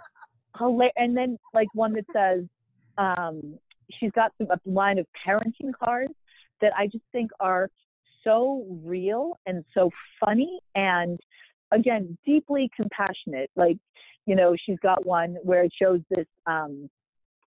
[0.57, 0.93] hilarious.
[0.97, 2.43] And then like one that says,
[2.97, 3.57] um,
[3.99, 6.13] she's got some, a line of parenting cards
[6.61, 7.69] that I just think are
[8.23, 11.19] so real and so funny and
[11.71, 13.49] again deeply compassionate.
[13.55, 13.77] Like
[14.25, 16.89] you know, she's got one where it shows this um,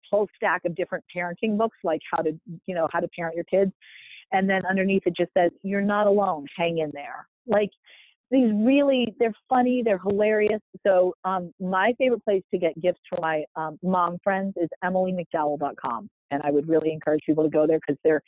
[0.09, 2.31] whole stack of different parenting books, like how to
[2.65, 3.71] you know how to parent your kids,
[4.31, 6.45] and then underneath it just says, "You're not alone.
[6.55, 7.69] Hang in there." Like
[8.31, 10.61] these really they're funny they're hilarious.
[10.85, 16.09] So um, my favorite place to get gifts for my um, mom friends is emilymcdowell.com
[16.31, 18.21] and i would really encourage people to go there because they're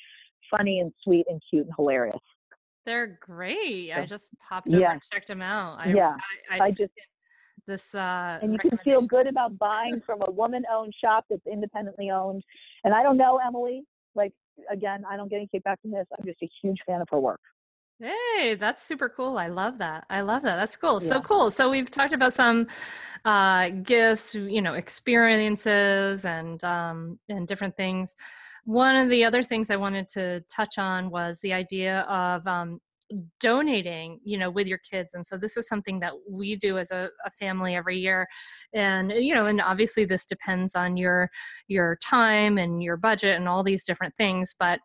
[0.50, 2.18] funny and sweet and cute and hilarious.
[2.84, 3.92] They're great.
[3.96, 4.94] I just popped over Yeah.
[4.94, 5.80] and checked them out.
[5.80, 6.16] I, Yeah,
[6.50, 6.94] i, I, I just-
[7.68, 11.46] this uh and you can feel good about buying from a woman owned shop that's
[11.46, 12.44] independently owned.
[12.84, 13.84] And i don't know emily
[14.16, 14.34] like
[14.69, 17.19] again i don't get any kickback from this i'm just a huge fan of her
[17.19, 17.39] work
[18.02, 19.38] Hey, that's super cool.
[19.38, 20.06] I love that.
[20.10, 20.56] I love that.
[20.56, 21.00] That's cool.
[21.00, 21.52] So cool.
[21.52, 22.65] So we've talked about some
[23.26, 28.15] uh, gifts, you know, experiences and um, and different things.
[28.65, 32.80] One of the other things I wanted to touch on was the idea of um,
[33.39, 35.13] donating, you know, with your kids.
[35.13, 38.28] And so this is something that we do as a, a family every year.
[38.74, 41.30] And you know, and obviously this depends on your
[41.67, 44.80] your time and your budget and all these different things, but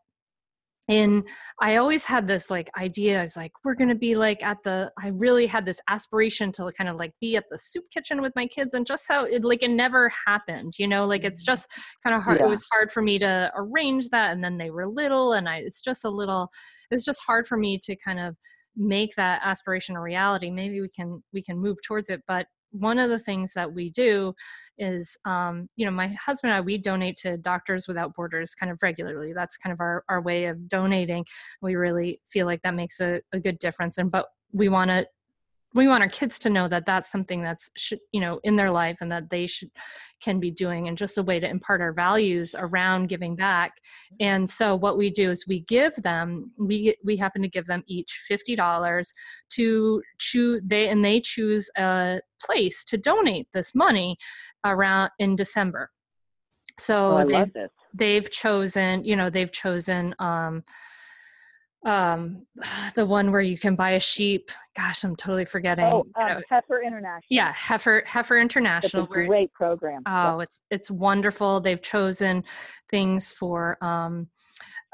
[0.89, 1.27] and
[1.61, 4.63] i always had this like idea i was like we're going to be like at
[4.63, 8.23] the i really had this aspiration to kind of like be at the soup kitchen
[8.23, 11.43] with my kids and just how it like it never happened you know like it's
[11.43, 11.47] mm.
[11.47, 11.69] just
[12.03, 14.89] kind of hard it was hard for me to arrange that and then they were
[14.89, 16.51] little and i it's just a little
[16.91, 18.37] it was just hard for me to kind of
[18.77, 20.51] make that aspiration a reality.
[20.51, 22.47] Maybe we can we can move towards it but
[22.79, 24.35] one of the things that we do
[24.79, 28.71] is um, you know my husband and i we donate to doctors without borders kind
[28.71, 29.33] of regularly.
[29.33, 31.25] That's kind of our, our way of donating.
[31.63, 35.07] We really feel like that makes a, a good difference and but we want to
[35.77, 38.71] we want our kids to know that that's something that's should, you know in their
[38.71, 39.71] life and that they should
[40.21, 43.77] can be doing and just a way to impart our values around giving back.
[44.19, 47.85] And so what we do is we give them we we happen to give them
[47.87, 49.13] each $50
[49.51, 54.17] to choose they and they choose a place to donate this money
[54.65, 55.91] around in december.
[56.79, 60.65] So oh, they, they've chosen you know they've chosen um
[61.87, 62.45] um
[62.95, 64.51] the one where you can buy a sheep.
[64.77, 65.87] Gosh i'm totally forgetting.
[65.87, 67.23] Oh you um, know, heifer international.
[67.31, 70.03] yeah heifer heifer international great program.
[70.05, 71.61] Oh, it's it's wonderful.
[71.61, 72.45] They've chosen
[72.91, 74.29] things for um,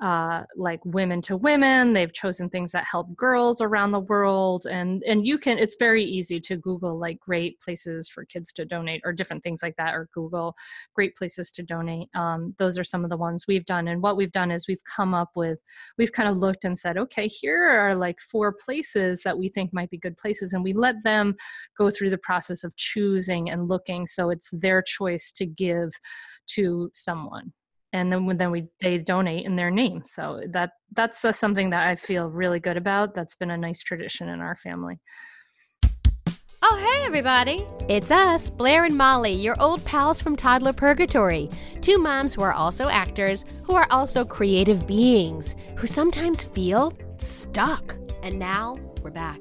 [0.01, 1.92] uh, like women to women.
[1.92, 5.59] They've chosen things that help girls around the world, and and you can.
[5.59, 9.62] It's very easy to Google like great places for kids to donate or different things
[9.62, 10.55] like that, or Google
[10.94, 12.09] great places to donate.
[12.14, 14.85] Um, those are some of the ones we've done, and what we've done is we've
[14.85, 15.59] come up with
[15.98, 19.72] we've kind of looked and said, okay, here are like four places that we think
[19.72, 21.35] might be good places, and we let them
[21.79, 25.90] go through the process of choosing and looking so it's their choice to give
[26.46, 27.53] to someone
[27.92, 31.88] and then then we they donate in their name so that that's uh, something that
[31.88, 34.98] i feel really good about that's been a nice tradition in our family
[36.64, 37.66] Oh, hey, everybody.
[37.88, 41.51] It's us, Blair and Molly, your old pals from Toddler Purgatory.
[41.80, 47.97] Two moms who are also actors, who are also creative beings, who sometimes feel stuck.
[48.22, 49.40] And now we're back.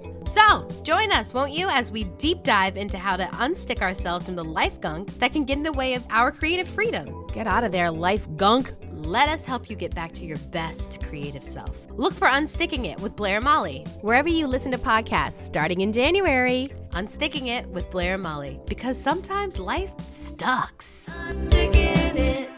[0.31, 4.35] So, join us, won't you, as we deep dive into how to unstick ourselves from
[4.35, 7.27] the life gunk that can get in the way of our creative freedom.
[7.33, 8.71] Get out of there, life gunk.
[8.91, 11.75] Let us help you get back to your best creative self.
[11.89, 15.91] Look for Unsticking It with Blair and Molly, wherever you listen to podcasts starting in
[15.91, 16.71] January.
[16.91, 21.07] Unsticking It with Blair and Molly, because sometimes life sucks.
[21.27, 22.49] Unsticking it.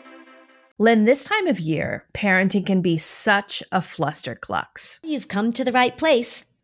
[0.78, 4.99] Lynn, this time of year, parenting can be such a flusterclux.
[5.01, 6.45] You've come to the right place.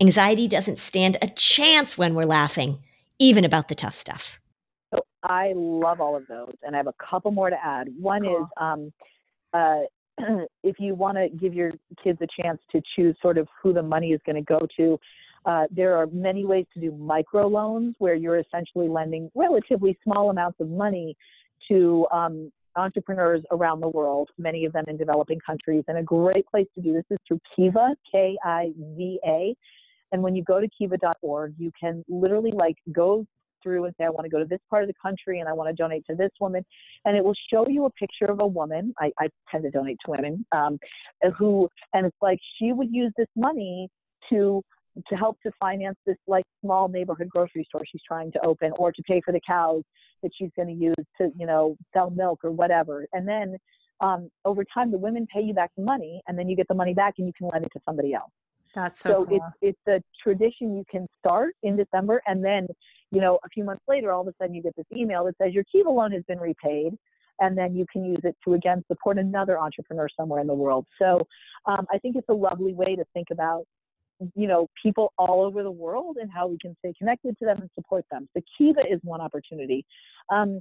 [0.00, 2.78] Anxiety doesn't stand a chance when we're laughing,
[3.18, 4.40] even about the tough stuff.
[4.92, 7.88] So I love all of those, and I have a couple more to add.
[7.98, 8.42] One cool.
[8.42, 8.92] is um,
[9.52, 9.80] uh,
[10.62, 11.72] if you want to give your
[12.02, 14.98] kids a chance to choose sort of who the money is going to go to,
[15.46, 20.30] uh, there are many ways to do micro loans where you're essentially lending relatively small
[20.30, 21.16] amounts of money
[21.68, 25.84] to um, entrepreneurs around the world, many of them in developing countries.
[25.86, 29.56] And a great place to do this is through Kiva, K I V A.
[30.14, 33.26] And when you go to kiva.org, you can literally like go
[33.64, 35.52] through and say, I want to go to this part of the country and I
[35.52, 36.64] want to donate to this woman.
[37.04, 38.94] And it will show you a picture of a woman.
[39.00, 40.78] I, I tend to donate to women um,
[41.36, 43.88] who, and it's like she would use this money
[44.30, 44.62] to
[45.08, 48.92] to help to finance this like small neighborhood grocery store she's trying to open or
[48.92, 49.82] to pay for the cows
[50.22, 53.56] that she's going to use to you know sell milk or whatever and then
[54.00, 56.74] um, over time the women pay you back the money and then you get the
[56.74, 58.30] money back and you can lend it to somebody else
[58.74, 59.36] that's so, so cool.
[59.62, 62.66] it's it's a tradition you can start in December, and then
[63.10, 65.36] you know a few months later, all of a sudden you get this email that
[65.40, 66.94] says your Kiva loan has been repaid,
[67.40, 70.86] and then you can use it to again support another entrepreneur somewhere in the world.
[70.98, 71.26] So
[71.66, 73.64] um, I think it's a lovely way to think about
[74.34, 77.60] you know people all over the world and how we can stay connected to them
[77.60, 78.28] and support them.
[78.36, 79.84] So Kiva is one opportunity.
[80.30, 80.60] Um,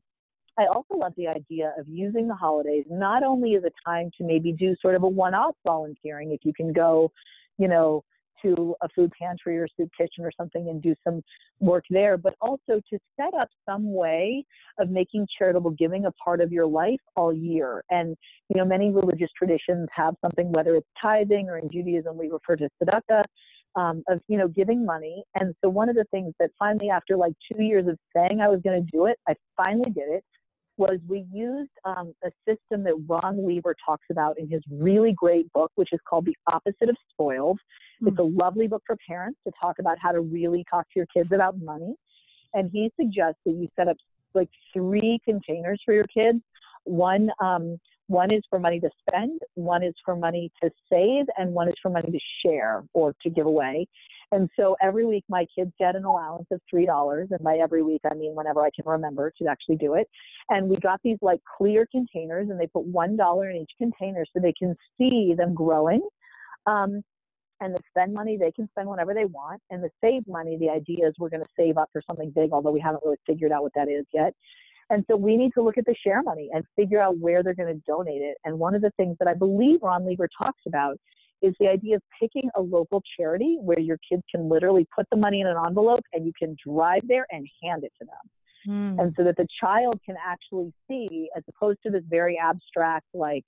[0.58, 4.24] I also love the idea of using the holidays not only as a time to
[4.24, 7.12] maybe do sort of a one-off volunteering, if you can go
[7.58, 8.04] you know,
[8.44, 11.22] to a food pantry or soup kitchen or something and do some
[11.60, 14.44] work there, but also to set up some way
[14.80, 17.84] of making charitable giving a part of your life all year.
[17.90, 18.16] And,
[18.50, 22.56] you know, many religious traditions have something, whether it's tithing or in Judaism, we refer
[22.58, 23.24] to tzedakah.
[23.76, 27.18] Um, of you know giving money and so one of the things that finally after
[27.18, 30.24] like two years of saying i was going to do it i finally did it
[30.78, 35.52] was we used um, a system that Ron Lieber talks about in his really great
[35.54, 37.60] book, which is called The Opposite of Spoiled.
[38.02, 38.08] Mm-hmm.
[38.10, 41.08] It's a lovely book for parents to talk about how to really talk to your
[41.14, 41.96] kids about money.
[42.54, 43.98] And he suggests that you set up
[44.34, 46.40] like three containers for your kids.
[46.86, 47.80] One, um,
[48.14, 51.74] one is for money to spend, one is for money to save, and one is
[51.82, 53.88] for money to share or to give away.
[54.32, 57.82] And so every week my kids get an allowance of three dollars, and by every
[57.82, 60.08] week I mean whenever I can remember to actually do it.
[60.50, 64.26] And we got these like clear containers, and they put one dollar in each container
[64.32, 66.08] so they can see them growing.
[66.68, 67.02] Um,
[67.62, 70.70] and the spend money they can spend whenever they want, and the save money the
[70.70, 73.52] idea is we're going to save up for something big, although we haven't really figured
[73.52, 74.34] out what that is yet.
[74.90, 77.56] And so we need to look at the share money and figure out where they're
[77.56, 78.38] going to donate it.
[78.46, 80.98] And one of the things that I believe Ron Lieber talks about
[81.42, 85.18] is the idea of picking a local charity where your kids can literally put the
[85.18, 88.30] money in an envelope and you can drive there and hand it to them.
[88.66, 89.02] Mm.
[89.02, 93.44] And so that the child can actually see, as opposed to this very abstract, like,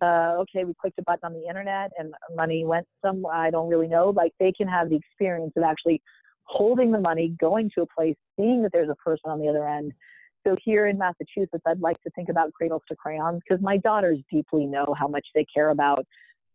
[0.00, 3.68] uh, okay, we clicked a button on the internet and money went somewhere, I don't
[3.68, 4.10] really know.
[4.10, 6.02] Like they can have the experience of actually
[6.44, 9.66] holding the money, going to a place, seeing that there's a person on the other
[9.66, 9.92] end.
[10.46, 14.18] So here in Massachusetts, I'd like to think about cradles to crayons because my daughters
[14.30, 16.06] deeply know how much they care about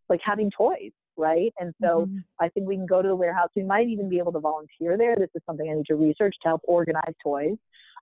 [0.10, 1.54] like having toys, right?
[1.60, 2.18] And so mm-hmm.
[2.40, 3.50] I think we can go to the warehouse.
[3.56, 5.16] We might even be able to volunteer there.
[5.16, 7.58] This is something I need to research to help organize toys.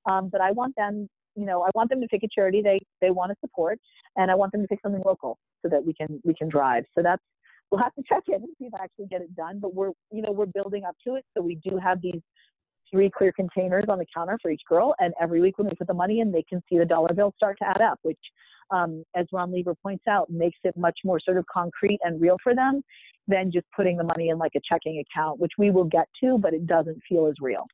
[0.05, 2.79] Um, but I want them, you know, I want them to pick a charity they
[3.01, 3.79] they want to support,
[4.15, 6.85] and I want them to pick something local so that we can we can drive.
[6.95, 7.21] So that's
[7.71, 9.59] we'll have to check in and see if I actually get it done.
[9.59, 11.25] But we're you know we're building up to it.
[11.35, 12.21] So we do have these
[12.91, 15.87] three clear containers on the counter for each girl, and every week when we put
[15.87, 18.19] the money in, they can see the dollar bill start to add up, which
[18.71, 22.37] um, as Ron Lieber points out, makes it much more sort of concrete and real
[22.43, 22.81] for them
[23.27, 26.37] than just putting the money in like a checking account, which we will get to,
[26.37, 27.65] but it doesn't feel as real.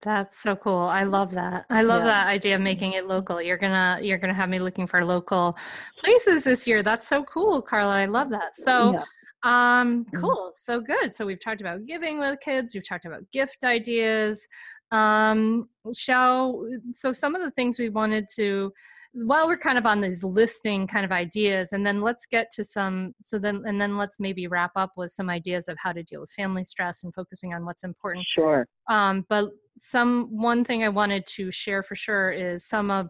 [0.00, 0.78] That's so cool.
[0.78, 1.66] I love that.
[1.70, 2.10] I love yeah.
[2.10, 3.42] that idea of making it local.
[3.42, 5.56] You're gonna you're gonna have me looking for local
[5.96, 6.82] places this year.
[6.82, 7.94] That's so cool, Carla.
[7.94, 8.54] I love that.
[8.54, 9.04] So yeah.
[9.42, 10.20] Um mm-hmm.
[10.20, 10.50] cool.
[10.52, 11.14] So good.
[11.14, 14.46] So we've talked about giving with kids, we've talked about gift ideas.
[14.90, 18.72] Um shall so some of the things we wanted to
[19.12, 22.64] while we're kind of on these listing kind of ideas and then let's get to
[22.64, 26.02] some so then and then let's maybe wrap up with some ideas of how to
[26.02, 30.84] deal with family stress and focusing on what's important sure um, but some one thing
[30.84, 33.08] i wanted to share for sure is some of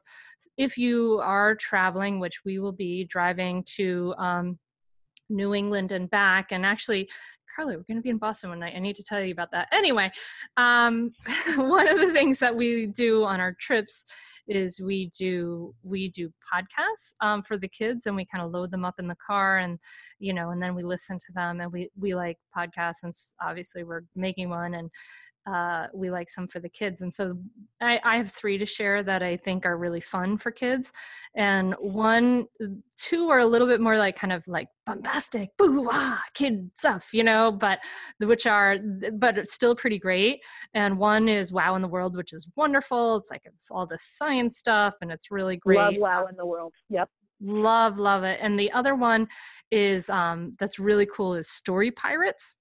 [0.57, 4.59] if you are traveling which we will be driving to um,
[5.29, 6.53] New England and back.
[6.53, 7.09] And actually,
[7.59, 8.74] Carla, we're going to be in Boston one night.
[8.76, 9.68] I need to tell you about that.
[9.72, 10.11] Anyway,
[10.57, 11.11] um,
[11.57, 14.05] one of the things that we do on our trips
[14.47, 18.70] is we do we do podcasts um, for the kids, and we kind of load
[18.70, 19.79] them up in the car, and
[20.20, 23.12] you know, and then we listen to them, and we we like podcasts, and
[23.43, 24.89] obviously we're making one, and
[25.49, 27.01] uh, we like some for the kids.
[27.01, 27.38] And so
[27.80, 30.92] I, I, have three to share that I think are really fun for kids.
[31.34, 32.46] And one,
[32.96, 37.09] two are a little bit more like kind of like bombastic, boo ah, kid stuff,
[37.12, 37.82] you know, but
[38.18, 38.76] which are,
[39.12, 40.44] but still pretty great.
[40.74, 43.16] And one is Wow in the World, which is wonderful.
[43.16, 45.78] It's like it's all the science stuff and it's really great.
[45.78, 46.74] Love Wow in the World.
[46.90, 47.09] Yep
[47.40, 49.24] love love it and the other one
[49.70, 52.57] is um that's really cool is story pirates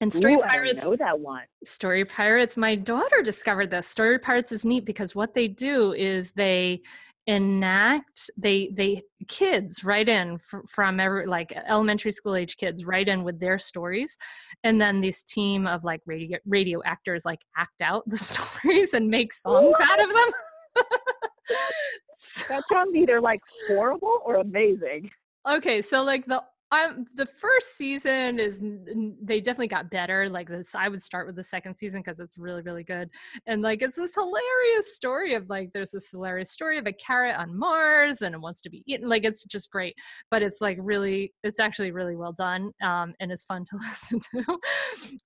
[0.00, 0.84] and Story Ooh, Pirates.
[0.84, 1.44] I know that one.
[1.64, 2.56] Story Pirates.
[2.56, 3.86] My daughter discovered this.
[3.86, 6.82] Story Pirates is neat because what they do is they
[7.26, 13.08] enact they they kids write in f- from every like elementary school age kids write
[13.08, 14.16] in with their stories
[14.62, 19.08] and then this team of like radio radio actors like act out the stories and
[19.08, 20.28] make songs out of them
[22.48, 25.10] that sounds either like horrible or amazing
[25.48, 26.40] okay so like the
[26.72, 28.60] um the first season is
[29.22, 32.36] they definitely got better like this i would start with the second season because it's
[32.36, 33.08] really really good
[33.46, 37.36] and like it's this hilarious story of like there's this hilarious story of a carrot
[37.36, 39.94] on mars and it wants to be eaten like it's just great
[40.30, 44.18] but it's like really it's actually really well done um and it's fun to listen
[44.18, 44.58] to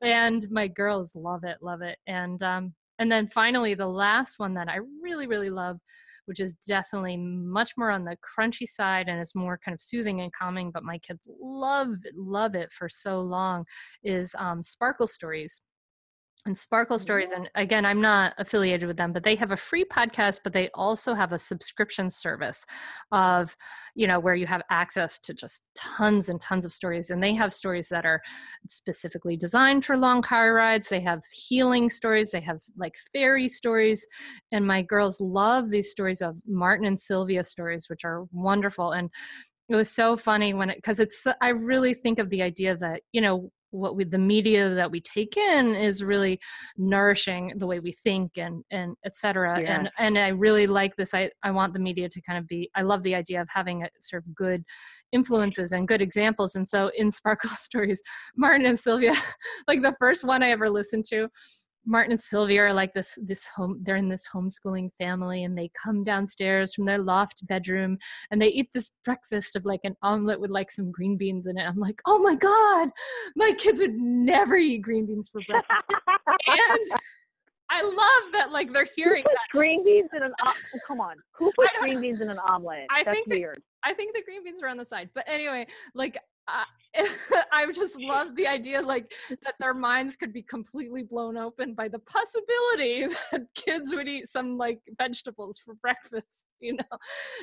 [0.02, 4.52] and my girls love it love it and um and then finally the last one
[4.54, 5.78] that i really really love
[6.26, 10.20] which is definitely much more on the crunchy side and is more kind of soothing
[10.20, 10.70] and calming.
[10.70, 13.64] But my kids love love it for so long.
[14.02, 15.60] Is um, Sparkle Stories
[16.46, 17.32] and Sparkle Stories.
[17.32, 20.70] And again, I'm not affiliated with them, but they have a free podcast, but they
[20.74, 22.64] also have a subscription service
[23.12, 23.54] of,
[23.94, 27.10] you know, where you have access to just tons and tons of stories.
[27.10, 28.22] And they have stories that are
[28.68, 30.88] specifically designed for long car rides.
[30.88, 32.30] They have healing stories.
[32.30, 34.06] They have like fairy stories.
[34.50, 38.92] And my girls love these stories of Martin and Sylvia stories, which are wonderful.
[38.92, 39.10] And
[39.68, 43.02] it was so funny when it because it's i really think of the idea that
[43.12, 46.40] you know what we the media that we take in is really
[46.76, 49.78] nourishing the way we think and and etc yeah.
[49.78, 52.70] and and i really like this i i want the media to kind of be
[52.74, 54.64] i love the idea of having a sort of good
[55.12, 58.02] influences and good examples and so in sparkle stories
[58.36, 59.12] martin and sylvia
[59.68, 61.28] like the first one i ever listened to
[61.86, 65.70] Martin and Sylvia are like this this home they're in this homeschooling family and they
[65.82, 67.98] come downstairs from their loft bedroom
[68.30, 71.58] and they eat this breakfast of like an omelet with like some green beans in
[71.58, 71.66] it.
[71.66, 72.90] I'm like, "Oh my god,
[73.36, 75.70] my kids would never eat green beans for breakfast."
[76.46, 77.00] and
[77.70, 79.46] I love that like they're hearing that.
[79.52, 80.54] green beans in an oh,
[80.86, 81.16] come on.
[81.32, 82.86] Who puts green beans in an omelet?
[82.90, 83.62] I That's think weird.
[83.84, 85.08] I think the green beans are on the side.
[85.14, 86.18] But anyway, like
[87.52, 89.12] I just love the idea like
[89.44, 94.28] that their minds could be completely blown open by the possibility that kids would eat
[94.28, 96.98] some like vegetables for breakfast, you know.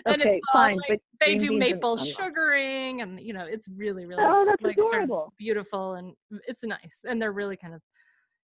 [0.05, 0.77] And okay, it's, fine.
[0.89, 5.15] Like, they do maple sugaring and you know, it's really, really oh, that's like, adorable.
[5.15, 6.13] Sort of beautiful and
[6.47, 7.05] it's nice.
[7.07, 7.81] And they're really kind of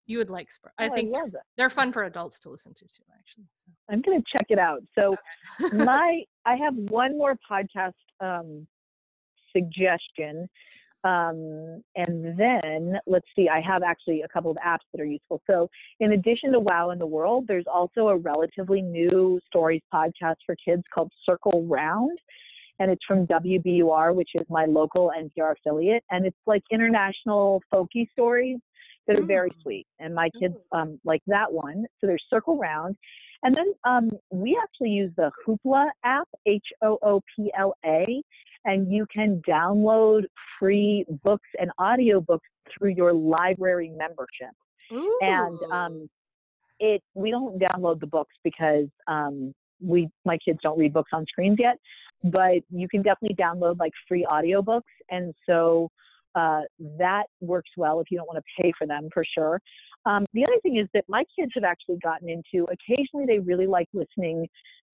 [0.06, 1.22] you would like oh, I think I
[1.56, 3.46] they're, fun for adults to listen to too, actually.
[3.54, 3.72] So.
[3.90, 4.82] I'm gonna check it out.
[4.96, 5.16] So
[5.62, 5.78] okay.
[5.78, 8.68] my I have one more podcast um,
[9.54, 10.50] suggestion.
[11.04, 15.42] Um, and then let's see, I have actually a couple of apps that are useful.
[15.50, 20.36] So, in addition to Wow in the World, there's also a relatively new stories podcast
[20.46, 22.18] for kids called Circle Round.
[22.80, 26.04] And it's from WBUR, which is my local NPR affiliate.
[26.10, 28.60] And it's like international folky stories
[29.08, 29.62] that are very mm.
[29.62, 29.86] sweet.
[30.00, 31.86] And my kids um, like that one.
[32.00, 32.96] So there's Circle Round.
[33.44, 38.22] And then um, we actually use the Hoopla app, H O O P L A,
[38.66, 40.24] and you can download
[40.60, 42.40] free books and audiobooks
[42.72, 44.56] through your library membership.
[44.92, 45.20] Ooh.
[45.22, 46.10] And um,
[46.80, 51.26] it we don't download the books because um, we my kids don't read books on
[51.26, 51.78] screens yet,
[52.24, 55.90] but you can definitely download like free audiobooks, and so
[56.36, 56.62] uh,
[56.98, 59.62] that works well if you don't want to pay for them for sure.
[60.06, 63.68] Um, the other thing is that my kids have actually gotten into occasionally they really
[63.68, 64.48] like listening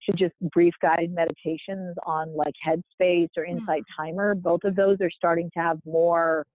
[0.07, 3.95] to just brief guided meditations on like Headspace or Insight mm.
[3.97, 4.35] Timer.
[4.35, 6.45] Both of those are starting to have more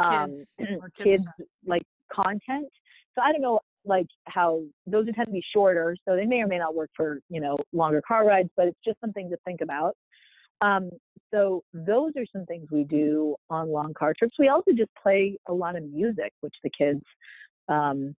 [0.00, 1.24] um, kids, kids, kids
[1.66, 1.82] like
[2.12, 2.68] content.
[3.14, 6.46] So I don't know like how those tend to be shorter, so they may or
[6.46, 9.60] may not work for you know longer car rides, but it's just something to think
[9.60, 9.96] about.
[10.60, 10.90] Um,
[11.32, 14.36] so those are some things we do on long car trips.
[14.38, 17.02] We also just play a lot of music, which the kids
[17.68, 18.14] um,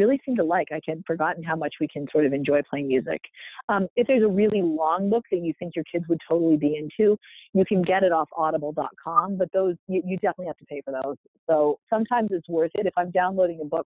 [0.00, 0.68] really seem to like.
[0.72, 3.20] I can forgotten how much we can sort of enjoy playing music.
[3.68, 6.76] Um, if there's a really long book that you think your kids would totally be
[6.76, 7.18] into,
[7.52, 10.92] you can get it off audible.com, but those you, you definitely have to pay for
[11.02, 11.16] those.
[11.48, 12.86] So sometimes it's worth it.
[12.86, 13.86] If I'm downloading a book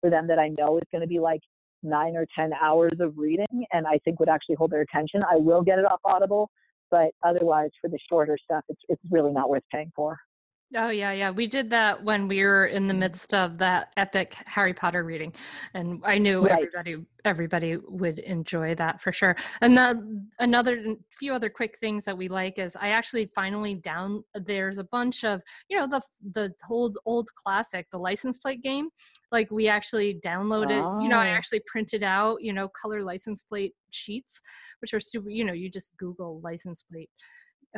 [0.00, 1.40] for them that I know is going to be like
[1.82, 5.36] nine or 10 hours of reading and I think would actually hold their attention, I
[5.36, 6.50] will get it off Audible.
[6.90, 10.18] But otherwise, for the shorter stuff, it's, it's really not worth paying for.
[10.76, 11.30] Oh yeah, yeah.
[11.30, 15.32] We did that when we were in the midst of that epic Harry Potter reading,
[15.72, 16.52] and I knew right.
[16.52, 19.36] everybody everybody would enjoy that for sure.
[19.60, 24.24] And the, another few other quick things that we like is I actually finally down
[24.34, 26.00] there's a bunch of you know the
[26.32, 28.88] the old old classic the license plate game.
[29.30, 31.00] Like we actually downloaded, oh.
[31.00, 31.34] you know, I oh.
[31.34, 34.40] actually printed out you know color license plate sheets,
[34.80, 35.30] which are super.
[35.30, 37.10] You know, you just Google license plate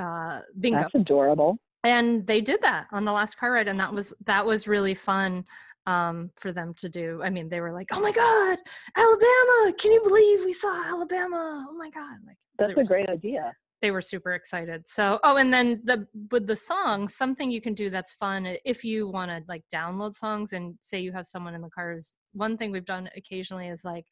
[0.01, 0.80] uh bingo.
[0.80, 4.45] That's adorable and they did that on the last car ride and that was that
[4.45, 5.45] was really fun
[5.87, 7.20] um, for them to do.
[7.22, 8.59] I mean they were like oh my god
[8.97, 9.72] alabama!
[9.78, 11.66] Can you believe we saw alabama?
[11.70, 13.53] Oh my god like that's a great idea.
[13.82, 14.89] they were super excited.
[14.89, 18.82] So oh and then the with the song something you can do that's fun if
[18.82, 22.57] you want to like download songs and say you have someone in the cars one
[22.57, 24.07] thing we've done occasionally is like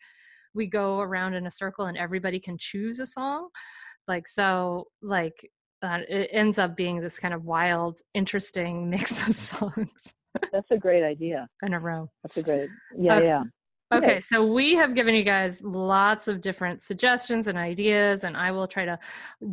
[0.54, 3.48] we go around in a circle and everybody can choose a song.
[4.06, 5.50] Like so like
[5.85, 10.14] uh, it ends up being this kind of wild, interesting mix of songs.
[10.53, 11.49] That's a great idea.
[11.62, 12.11] In a row.
[12.22, 12.68] That's a great.
[12.97, 13.26] Yeah, okay.
[13.26, 13.43] yeah.
[13.95, 18.51] Okay, so we have given you guys lots of different suggestions and ideas, and I
[18.51, 18.99] will try to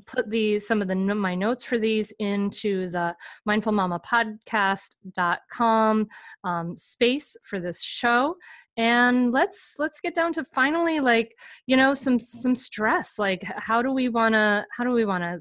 [0.06, 3.16] put these some of the my notes for these into the
[3.48, 6.08] mindfulmamapodcast.com
[6.44, 8.36] um, space for this show.
[8.78, 11.38] And let's let's get down to finally like
[11.68, 13.20] you know some some stress.
[13.20, 15.39] Like how do we want to how do we want to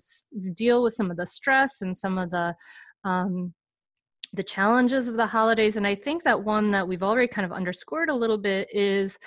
[0.51, 2.55] deal with some of the stress and some of the
[3.05, 3.55] um,
[4.33, 5.77] the challenges of the holidays.
[5.77, 9.19] And I think that one that we've already kind of underscored a little bit is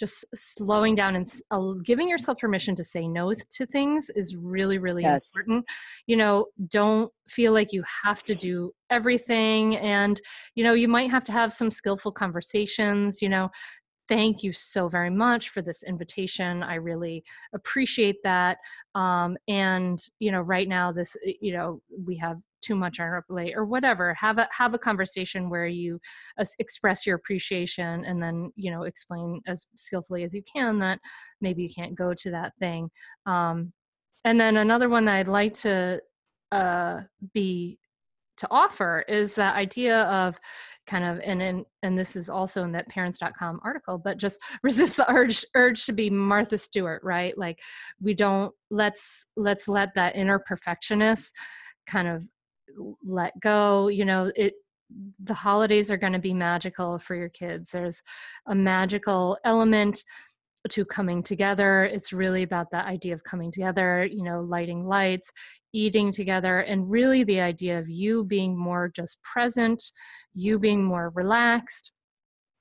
[0.00, 4.78] just slowing down and uh, giving yourself permission to say no to things is really
[4.78, 5.20] really yes.
[5.34, 5.64] important
[6.06, 10.20] you know don't feel like you have to do everything and
[10.54, 13.50] you know you might have to have some skillful conversations you know
[14.10, 16.64] thank you so very much for this invitation.
[16.64, 17.22] I really
[17.54, 18.58] appreciate that.
[18.96, 23.22] Um, and you know, right now, this you know, we have too much on our
[23.22, 24.12] plate or whatever.
[24.14, 26.00] Have a have a conversation where you
[26.38, 30.98] uh, express your appreciation and then you know explain as skillfully as you can that
[31.40, 32.90] maybe you can't go to that thing.
[33.26, 33.72] Um,
[34.24, 36.02] and then another one that I'd like to
[36.52, 37.02] uh,
[37.32, 37.78] be
[38.40, 40.40] to offer is that idea of
[40.86, 44.96] kind of and and, and this is also in that parents.com article but just resist
[44.96, 47.36] the urge urge to be martha stewart right?
[47.38, 47.60] Like
[48.00, 51.36] we don't let's let's let that inner perfectionist
[51.86, 52.26] kind of
[53.04, 54.54] let go you know it
[55.22, 57.70] the holidays are going to be magical for your kids.
[57.70, 58.02] There's
[58.46, 60.02] a magical element
[60.68, 61.84] to coming together.
[61.84, 65.32] It's really about that idea of coming together, you know, lighting lights,
[65.72, 69.82] eating together, and really the idea of you being more just present,
[70.34, 71.92] you being more relaxed,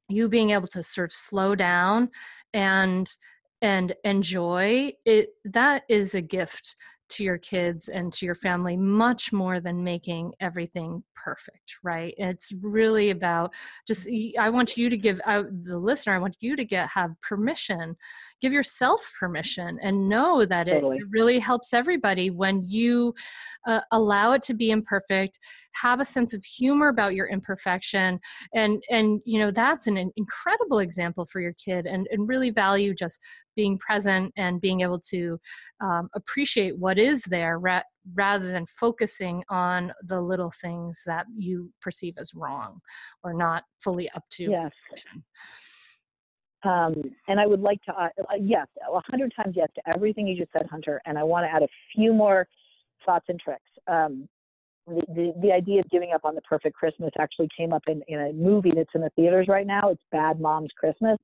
[0.08, 2.10] you being able to sort of slow down
[2.54, 3.16] and
[3.62, 6.78] and enjoy it that is a gift
[7.10, 12.54] to your kids and to your family much more than making everything perfect right it's
[12.62, 13.54] really about
[13.88, 17.12] just i want you to give out the listener i want you to get have
[17.22, 17.96] permission
[18.42, 20.98] give yourself permission and know that totally.
[20.98, 23.14] it really helps everybody when you
[23.68, 25.40] uh, allow it to be imperfect
[25.74, 28.20] have a sense of humor about your imperfection
[28.54, 32.94] and and you know that's an incredible example for your kid and and really value
[32.94, 33.20] just
[33.60, 35.38] being present and being able to
[35.82, 41.70] um, appreciate what is there ra- rather than focusing on the little things that you
[41.82, 42.78] perceive as wrong
[43.22, 44.72] or not fully up to yes
[46.64, 46.94] um,
[47.28, 50.36] and I would like to, uh, uh, yes, a hundred times yes to everything you
[50.36, 51.02] just said, Hunter.
[51.06, 52.50] And I want to add a few more
[53.06, 53.62] thoughts and tricks.
[53.88, 54.28] Um,
[54.86, 58.02] the, the, the idea of giving up on the perfect Christmas actually came up in,
[58.10, 59.90] in a movie that's in the theaters right now.
[59.90, 61.18] It's Bad Moms Christmas.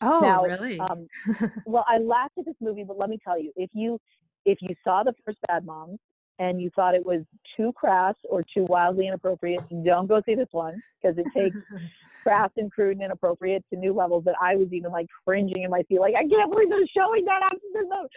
[0.00, 0.78] Oh, now, really?
[0.80, 1.06] um,
[1.66, 3.98] well, I laughed at this movie, but let me tell you, if you
[4.44, 5.98] if you saw the first Bad Moms
[6.38, 7.22] and you thought it was
[7.56, 11.56] too crass or too wildly inappropriate, don't go see this one because it takes
[12.22, 15.70] crass and crude and inappropriate to new levels that I was even like cringing in
[15.70, 18.08] my seat, like I can't believe they're showing that after this.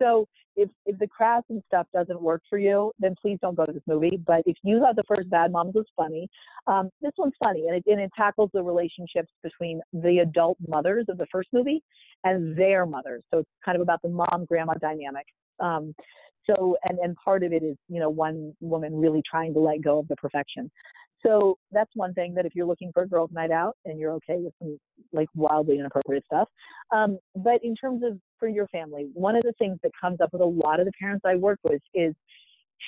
[0.00, 0.26] So
[0.56, 3.72] if if the crass and stuff doesn't work for you, then please don't go to
[3.72, 4.18] this movie.
[4.26, 6.28] But if you thought the first Bad Moms was funny,
[6.66, 11.06] um, this one's funny and it, and it tackles the relationships between the adult mothers
[11.08, 11.82] of the first movie
[12.24, 13.22] and their mothers.
[13.32, 15.26] So it's kind of about the mom grandma dynamic.
[15.60, 15.94] Um,
[16.48, 19.82] so and and part of it is you know one woman really trying to let
[19.82, 20.70] go of the perfection.
[21.26, 24.12] So that's one thing that if you're looking for a girls' night out and you're
[24.12, 24.78] okay with some
[25.12, 26.48] like wildly inappropriate stuff.
[26.92, 30.32] Um, but in terms of for your family, one of the things that comes up
[30.32, 32.14] with a lot of the parents I work with is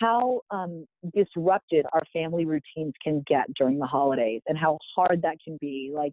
[0.01, 5.39] how um, disrupted our family routines can get during the holidays and how hard that
[5.43, 5.91] can be.
[5.93, 6.13] Like,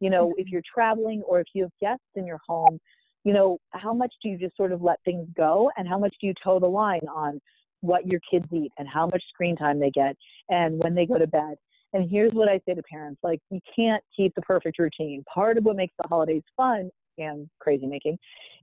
[0.00, 0.52] you know, if mm-hmm.
[0.52, 2.78] you're traveling or if you have guests in your home,
[3.24, 6.14] you know, how much do you just sort of let things go and how much
[6.20, 7.40] do you toe the line on
[7.82, 10.16] what your kids eat and how much screen time they get
[10.48, 11.56] and when they go to bed.
[11.92, 15.22] And here's what I say to parents like, you can't keep the perfect routine.
[15.32, 18.18] Part of what makes the holidays fun and crazy making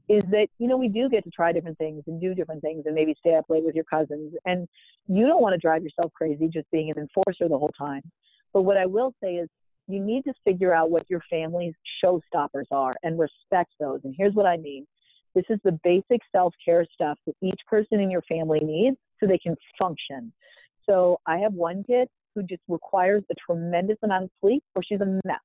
[0.08, 2.84] is that, you know, we do get to try different things and do different things
[2.88, 4.34] and maybe stay up late with your cousins.
[4.46, 4.68] And
[5.08, 8.02] you don't want to drive yourself crazy just being an enforcer the whole time.
[8.52, 9.48] But what I will say is,
[9.88, 14.00] you need to figure out what your family's showstoppers are and respect those.
[14.04, 14.86] And here's what I mean
[15.36, 19.28] this is the basic self care stuff that each person in your family needs so
[19.28, 20.32] they can function.
[20.88, 25.02] So I have one kid who just requires a tremendous amount of sleep or she's
[25.02, 25.40] a mess.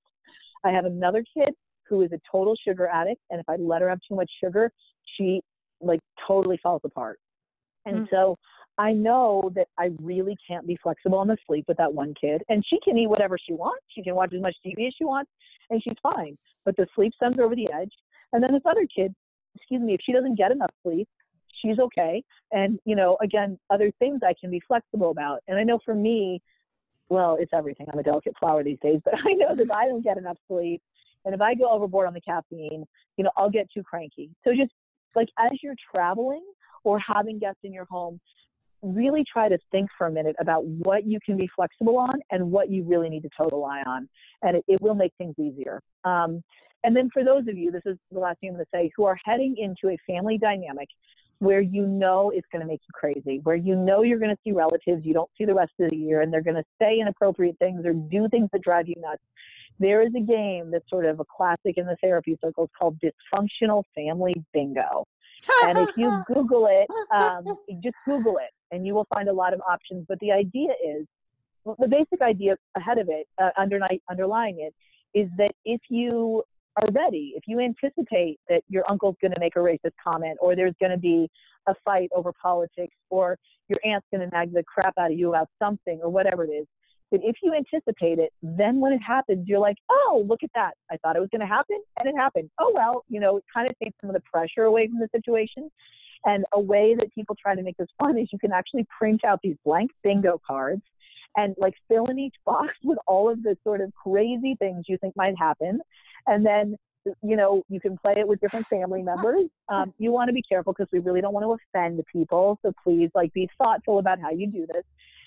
[0.65, 1.55] I have another kid
[1.89, 4.71] who is a total sugar addict and if I let her have too much sugar,
[5.17, 5.41] she
[5.81, 7.19] like totally falls apart.
[7.85, 8.15] And mm-hmm.
[8.15, 8.37] so
[8.79, 12.43] I know that I really can't be flexible on the sleep with that one kid.
[12.49, 13.85] And she can eat whatever she wants.
[13.95, 15.31] She can watch as much TV as she wants
[15.71, 16.37] and she's fine.
[16.65, 17.93] But the sleep sends her over the edge.
[18.33, 19.15] And then this other kid,
[19.55, 21.09] excuse me, if she doesn't get enough sleep,
[21.65, 22.23] she's okay.
[22.53, 25.41] And, you know, again, other things I can be flexible about.
[25.49, 26.43] And I know for me,
[27.09, 27.87] well, it's everything.
[27.93, 30.39] I'm a delicate flower these days, but I know that if I don't get enough
[30.49, 30.83] sleep
[31.25, 32.85] and if I go overboard on the caffeine,
[33.17, 34.31] you know, I'll get too cranky.
[34.45, 34.73] So just
[35.15, 36.45] like as you're traveling
[36.83, 38.21] or having guests in your home,
[38.83, 42.51] really try to think for a minute about what you can be flexible on and
[42.51, 44.09] what you really need to toe the line on.
[44.43, 45.81] And it, it will make things easier.
[46.05, 46.43] Um,
[46.85, 48.91] and then for those of you, this is the last thing I'm going to say,
[48.95, 50.89] who are heading into a family dynamic
[51.45, 54.41] where you know it's going to make you crazy, where you know you're going to
[54.43, 56.99] see relatives you don't see the rest of the year, and they're going to say
[56.99, 59.23] inappropriate things or do things that drive you nuts.
[59.79, 63.83] There is a game that's sort of a classic in the therapy circles called Dysfunctional
[63.95, 65.07] Family Bingo.
[65.65, 67.45] and if you Google it, um,
[67.83, 70.07] just Google it, and you will find a lot of options.
[70.09, 71.07] But the idea is,
[71.79, 74.75] the basic idea ahead of it, uh, underlying it,
[75.19, 76.43] is that if you
[76.77, 77.35] are ready.
[77.37, 80.93] If you anticipate that your uncle's going to make a racist comment or there's going
[80.93, 81.31] to be
[81.67, 85.31] a fight over politics or your aunt's going to nag the crap out of you
[85.31, 86.67] about something or whatever it is,
[87.13, 90.73] that if you anticipate it, then when it happens, you're like, oh, look at that.
[90.91, 92.51] I thought it was going to happen and it happened.
[92.59, 95.09] Oh, well, you know, it kind of takes some of the pressure away from the
[95.15, 95.71] situation.
[96.27, 99.25] And a way that people try to make this fun is you can actually print
[99.25, 100.83] out these blank bingo cards
[101.37, 104.99] and like fill in each box with all of the sort of crazy things you
[104.99, 105.81] think might happen
[106.27, 106.77] and then
[107.23, 109.45] you know you can play it with different family members.
[109.69, 112.59] Um, you want to be careful because we really don't want to offend people.
[112.63, 114.85] So please like be thoughtful about how you do this.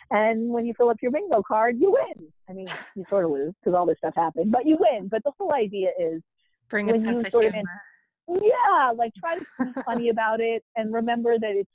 [0.10, 2.28] And when you fill up your bingo card you win.
[2.50, 5.08] I mean you sort of lose because all this stuff happened but you win.
[5.08, 6.22] But the whole idea is
[6.70, 7.62] bring a sense of humor.
[8.30, 11.70] In, yeah like try to be funny about it and remember that it's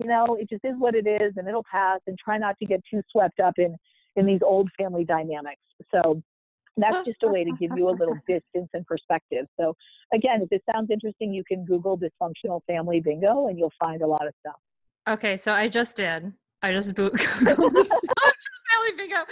[0.00, 2.66] you know it just is what it is and it'll pass and try not to
[2.66, 3.76] get too swept up in
[4.16, 5.60] in these old family dynamics.
[5.90, 6.22] So
[6.76, 9.46] that's just a way to give you a little distance and perspective.
[9.58, 9.74] So,
[10.12, 14.06] again, if this sounds interesting, you can Google dysfunctional family bingo and you'll find a
[14.06, 14.56] lot of stuff.
[15.08, 16.32] Okay, so I just did.
[16.62, 19.24] I just boot Googled family bingo,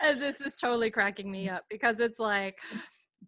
[0.00, 2.58] and this is totally cracking me up because it's like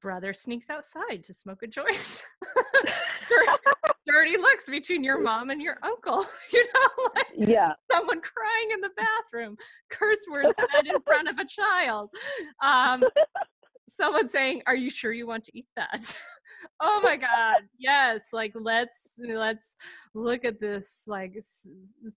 [0.03, 2.25] brother sneaks outside to smoke a joint.
[4.07, 6.25] Dirty looks between your mom and your uncle.
[6.53, 9.57] You know, like yeah, someone crying in the bathroom,
[9.89, 12.11] curse words said in front of a child.
[12.63, 13.03] Um,
[13.93, 16.17] someone saying, "Are you sure you want to eat that?"
[16.81, 18.29] oh my god, yes!
[18.33, 19.77] Like let's let's
[20.15, 21.69] look at this like s-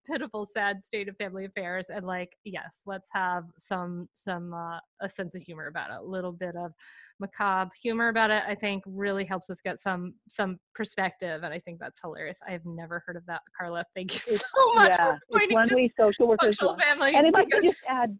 [0.08, 5.10] pitiful, sad state of family affairs, and like yes, let's have some some uh, a
[5.10, 6.74] sense of humor about it, a little bit of
[7.20, 8.44] macabre humor about it.
[8.48, 12.40] I think really helps us get some some perspective, and I think that's hilarious.
[12.48, 13.84] I have never heard of that, Carla.
[13.96, 14.46] Thank you so
[14.76, 16.80] much yeah, for pointing to social workers love.
[16.80, 17.16] family.
[17.16, 18.18] And if I could just add,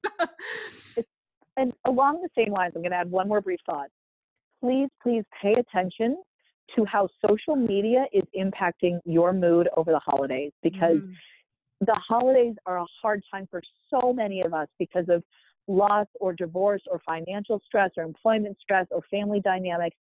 [0.98, 1.10] it's,
[1.58, 3.90] and along the same lines, I'm going to add one more brief thought.
[4.62, 6.18] Please, please pay attention
[6.76, 11.16] to how social media is impacting your mood over the holidays because Mm.
[11.82, 15.24] the holidays are a hard time for so many of us because of
[15.68, 19.98] loss or divorce or financial stress or employment stress or family dynamics.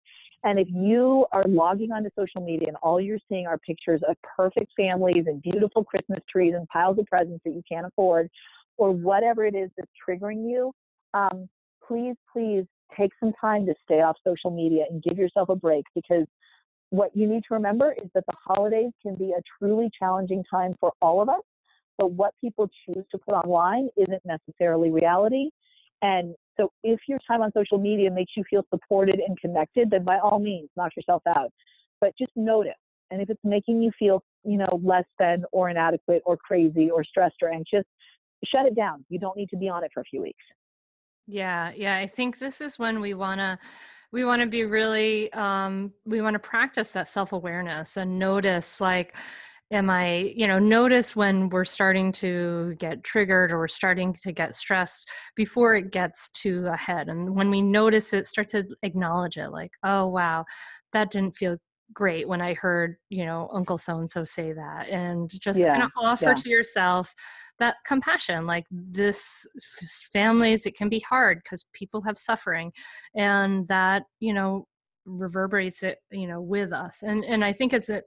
[0.42, 4.16] And if you are logging onto social media and all you're seeing are pictures of
[4.36, 8.30] perfect families and beautiful Christmas trees and piles of presents that you can't afford,
[8.78, 10.72] or whatever it is that's triggering you,
[11.14, 11.48] um,
[11.86, 12.64] please, please
[12.96, 16.26] take some time to stay off social media and give yourself a break because
[16.90, 20.74] what you need to remember is that the holidays can be a truly challenging time
[20.80, 21.42] for all of us.
[21.98, 25.50] But what people choose to put online isn't necessarily reality.
[26.02, 30.02] And so if your time on social media makes you feel supported and connected, then
[30.04, 31.52] by all means, knock yourself out.
[32.00, 32.72] But just notice.
[33.10, 37.04] And if it's making you feel, you know, less than or inadequate or crazy or
[37.04, 37.84] stressed or anxious,
[38.46, 39.04] shut it down.
[39.10, 40.42] You don't need to be on it for a few weeks.
[41.26, 41.96] Yeah, yeah.
[41.96, 43.58] I think this is when we want to
[44.12, 49.16] we want to be really um we want to practice that self-awareness and notice like
[49.72, 54.32] am I, you know, notice when we're starting to get triggered or we're starting to
[54.32, 57.08] get stressed before it gets to a head.
[57.08, 60.44] And when we notice it, start to acknowledge it like, oh wow,
[60.92, 61.56] that didn't feel
[61.92, 64.88] great when I heard, you know, Uncle so and so say that.
[64.88, 66.34] And just Yeah, kind of offer yeah.
[66.34, 67.14] to yourself
[67.60, 69.46] that compassion like this
[70.12, 72.72] families it can be hard because people have suffering
[73.14, 74.66] and that you know
[75.06, 77.02] reverberates it you know with us.
[77.02, 78.02] And and i think it's a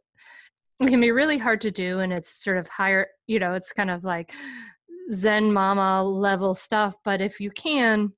[0.80, 3.72] it can be really hard to do and it's sort of higher you know it's
[3.72, 4.34] kind of like
[5.12, 8.12] zen mama level stuff but if you can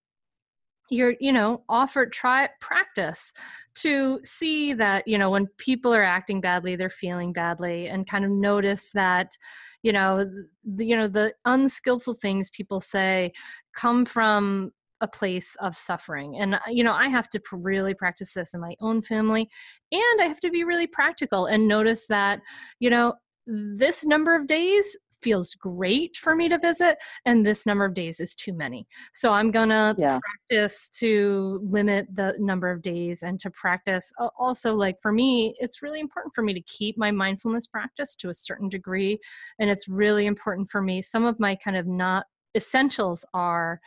[0.89, 3.33] you're you know offer try practice
[3.73, 8.23] to see that you know when people are acting badly they're feeling badly and kind
[8.23, 9.37] of notice that
[9.81, 10.29] you know
[10.63, 13.31] the, you know the unskillful things people say
[13.73, 14.71] come from
[15.01, 16.37] a place of suffering.
[16.37, 19.49] And uh, you know i have to really practice this in my own family
[19.91, 22.41] and i have to be really practical and notice that
[22.79, 23.15] you know
[23.47, 26.95] this number of days feels great for me to visit
[27.25, 28.81] and this number of days is too many.
[29.21, 30.19] So i'm gonna Yeah.
[30.27, 34.05] practice to limit the number of days and to practice.
[34.45, 35.29] Also like for me
[35.63, 39.13] it's really important for me to keep my mindfulness practice to a certain degree
[39.59, 41.01] and it's really important for me.
[41.01, 43.79] Some of my kind of not essentials are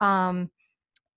[0.00, 0.50] um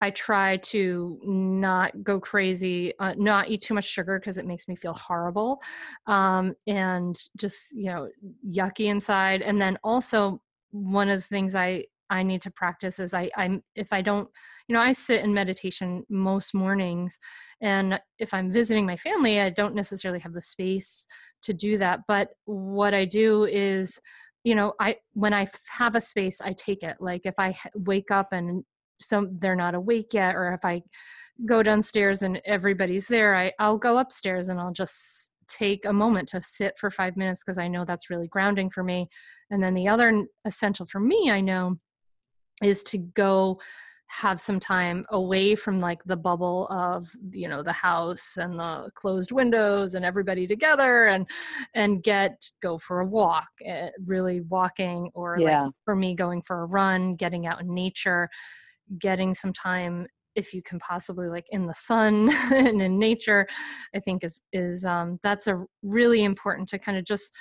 [0.01, 4.67] I try to not go crazy, uh, not eat too much sugar because it makes
[4.67, 5.61] me feel horrible,
[6.07, 8.09] um, and just you know
[8.49, 9.41] yucky inside.
[9.41, 10.41] And then also
[10.71, 14.29] one of the things I I need to practice is I I'm if I don't
[14.67, 17.19] you know I sit in meditation most mornings,
[17.61, 21.07] and if I'm visiting my family, I don't necessarily have the space
[21.43, 22.01] to do that.
[22.07, 24.01] But what I do is
[24.45, 25.47] you know i when I
[25.77, 28.63] have a space i take it like if I wake up and
[28.99, 30.81] some they're not awake yet or if i
[31.45, 36.27] go downstairs and everybody's there I, i'll go upstairs and i'll just take a moment
[36.29, 39.07] to sit for five minutes because i know that's really grounding for me
[39.49, 41.77] and then the other essential for me i know
[42.61, 43.59] is to go
[44.09, 48.89] have some time away from like the bubble of you know the house and the
[48.95, 51.29] closed windows and everybody together and
[51.75, 55.65] and get go for a walk eh, really walking or Yeah.
[55.65, 58.27] like for me going for a run getting out in nature
[58.97, 63.47] getting some time if you can possibly like in the sun and in nature
[63.95, 67.35] i think is is um that's a really important to kind of just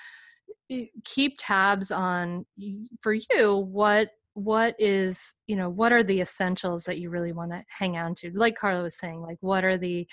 [0.71, 2.45] eh, keep tabs on
[3.01, 7.51] for you what what is you know what are the essentials that you really want
[7.51, 8.31] to hang on to?
[8.33, 10.07] Like carla was saying like what are the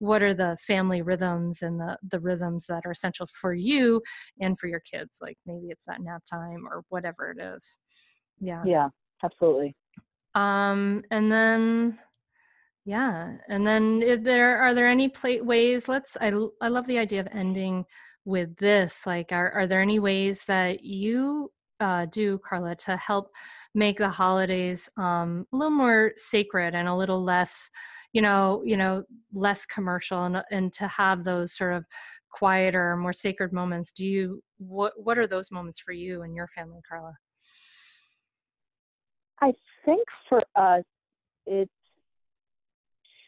[0.00, 4.02] what are the family rhythms and the the rhythms that are essential for you
[4.38, 5.18] and for your kids?
[5.22, 7.78] Like maybe it's that nap time or whatever it is.
[8.38, 8.62] Yeah.
[8.66, 8.88] Yeah,
[9.24, 9.74] absolutely.
[10.34, 11.98] Um and then
[12.84, 17.20] yeah and then there are there any pla ways let's I I love the idea
[17.20, 17.84] of ending
[18.24, 21.50] with this like are, are there any ways that you
[21.80, 23.34] uh, do, Carla, to help
[23.74, 27.70] make the holidays um, a little more sacred and a little less,
[28.12, 29.02] you know, you know,
[29.32, 31.84] less commercial, and and to have those sort of
[32.30, 33.92] quieter, more sacred moments?
[33.92, 37.14] Do you what what are those moments for you and your family, Carla?
[39.40, 39.54] I
[39.84, 40.84] think for us,
[41.46, 41.70] it's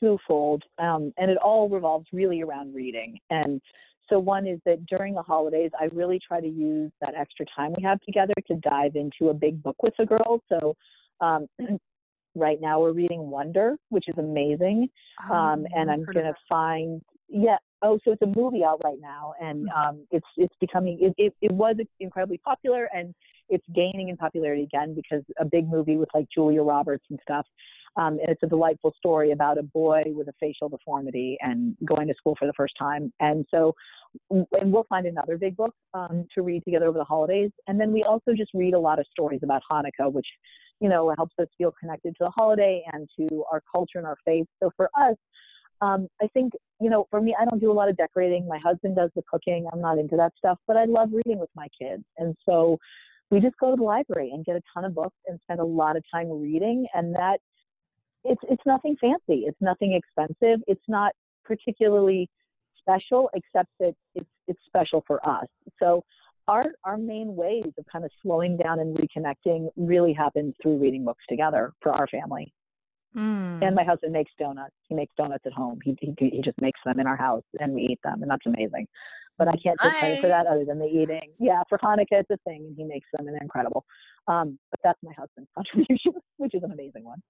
[0.00, 3.18] twofold, um, and it all revolves really around reading.
[3.30, 3.60] And
[4.08, 7.74] so, one is that during the holidays, I really try to use that extra time
[7.76, 10.40] we have together to dive into a big book with the girls.
[10.48, 10.74] So,
[11.20, 11.46] um,
[12.34, 14.88] right now we're reading Wonder, which is amazing.
[15.28, 18.98] Oh, um, and I'm going to find, yeah, oh, so it's a movie out right
[19.00, 19.78] now, and hmm.
[19.78, 23.14] um, it's it's becoming it, it, it was incredibly popular, and
[23.48, 27.46] it's gaining in popularity again because a big movie with like Julia Roberts and stuff.
[27.96, 32.08] Um, and it's a delightful story about a boy with a facial deformity and going
[32.08, 33.12] to school for the first time.
[33.20, 33.74] And so,
[34.30, 37.50] and we'll find another big book um, to read together over the holidays.
[37.66, 40.26] And then we also just read a lot of stories about Hanukkah, which,
[40.80, 44.16] you know, helps us feel connected to the holiday and to our culture and our
[44.24, 44.46] faith.
[44.62, 45.16] So for us,
[45.82, 48.46] um, I think, you know, for me, I don't do a lot of decorating.
[48.46, 49.66] My husband does the cooking.
[49.72, 52.04] I'm not into that stuff, but I love reading with my kids.
[52.18, 52.78] And so
[53.32, 55.64] we just go to the library and get a ton of books and spend a
[55.64, 56.86] lot of time reading.
[56.94, 57.38] And that
[58.24, 59.44] it's it's nothing fancy.
[59.46, 60.62] It's nothing expensive.
[60.68, 61.12] It's not
[61.44, 62.28] particularly
[62.78, 65.46] special, except that it's it's special for us.
[65.80, 66.04] So
[66.46, 71.04] our our main ways of kind of slowing down and reconnecting really happens through reading
[71.04, 72.52] books together for our family.
[73.16, 73.62] Mm.
[73.62, 74.74] And my husband makes donuts.
[74.88, 75.78] He makes donuts at home.
[75.84, 78.46] He, he he just makes them in our house, and we eat them, and that's
[78.46, 78.86] amazing.
[79.42, 81.32] But I can't take credit for that other than the eating.
[81.40, 83.84] Yeah, for Hanukkah it's a thing, and he makes them, and they're incredible.
[84.28, 87.22] Um, but that's my husband's contribution, which is an amazing one.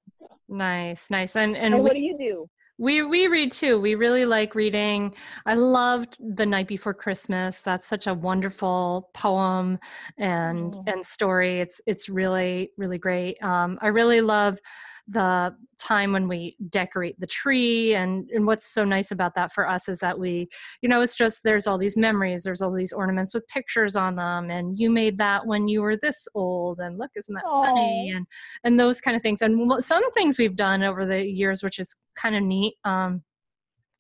[0.48, 1.36] Nice, nice.
[1.36, 2.48] And and, and what we, do you do?
[2.78, 3.80] We we read too.
[3.80, 5.14] We really like reading.
[5.46, 7.60] I loved The Night Before Christmas.
[7.60, 9.78] That's such a wonderful poem
[10.18, 10.84] and oh.
[10.86, 11.60] and story.
[11.60, 13.42] It's it's really really great.
[13.42, 14.58] Um, I really love
[15.08, 19.68] the time when we decorate the tree and and what's so nice about that for
[19.68, 20.48] us is that we
[20.80, 24.14] you know it's just there's all these memories there's all these ornaments with pictures on
[24.14, 27.66] them and you made that when you were this old and look isn't that Aww.
[27.66, 28.26] funny and
[28.64, 29.42] and those kind of things.
[29.42, 33.22] And some things we've done over the years which is kind of neat um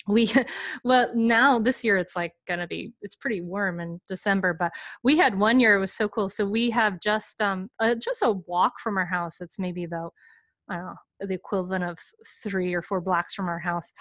[0.08, 0.30] we
[0.84, 4.72] well now this year it's like gonna be it's pretty warm in december but
[5.02, 6.28] we had one year it was so cool.
[6.28, 10.12] So we have just um a, just a walk from our house it's maybe about
[10.68, 11.98] i don't know the equivalent of
[12.42, 13.92] three or four blocks from our house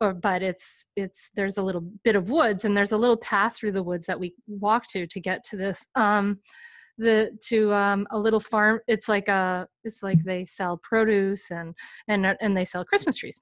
[0.00, 3.56] or, but it's it's there's a little bit of woods and there's a little path
[3.56, 6.38] through the woods that we walk to to get to this um
[7.00, 11.74] the to um, a little farm it's like a it's like they sell produce and
[12.08, 13.40] and and they sell christmas trees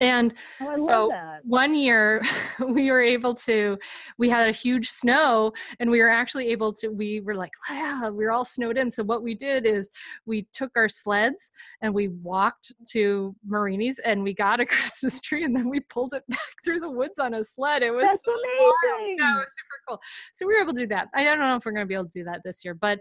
[0.00, 1.12] and oh, so
[1.44, 2.22] one year
[2.68, 3.78] we were able to,
[4.18, 8.08] we had a huge snow and we were actually able to, we were like, yeah,
[8.10, 8.90] we are all snowed in.
[8.90, 9.90] So what we did is
[10.26, 11.50] we took our sleds
[11.82, 16.14] and we walked to Marini's and we got a Christmas tree and then we pulled
[16.14, 17.82] it back through the woods on a sled.
[17.82, 19.16] It was That's so amazing.
[19.18, 20.00] That was super cool.
[20.32, 21.08] So we were able to do that.
[21.14, 23.00] I don't know if we're going to be able to do that this year, but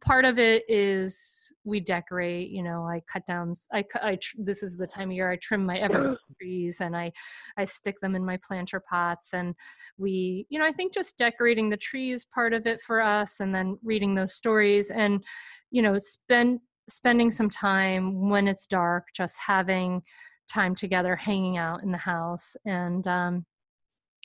[0.00, 4.76] part of it is we decorate you know i cut down i, I this is
[4.76, 7.12] the time of year i trim my evergreen trees and i
[7.56, 9.54] i stick them in my planter pots and
[9.98, 13.54] we you know i think just decorating the trees part of it for us and
[13.54, 15.22] then reading those stories and
[15.70, 20.02] you know spend spending some time when it's dark just having
[20.50, 23.44] time together hanging out in the house and um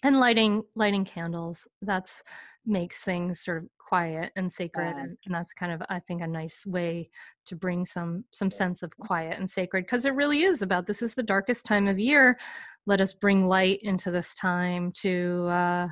[0.03, 1.67] and lighting lighting candles.
[1.81, 2.23] That's
[2.65, 5.03] makes things sort of quiet and sacred yeah.
[5.03, 7.09] and, and, that's kind of i think a nice way
[7.45, 11.01] to bring some some sense of quiet and sacred because it really is about this
[11.01, 12.37] is the darkest time of year
[12.85, 15.87] let us bring light into this time to uh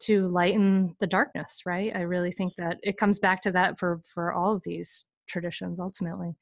[0.00, 4.00] to lighten the darkness right i really think that it comes back to that for
[4.04, 6.34] for all of these traditions ultimately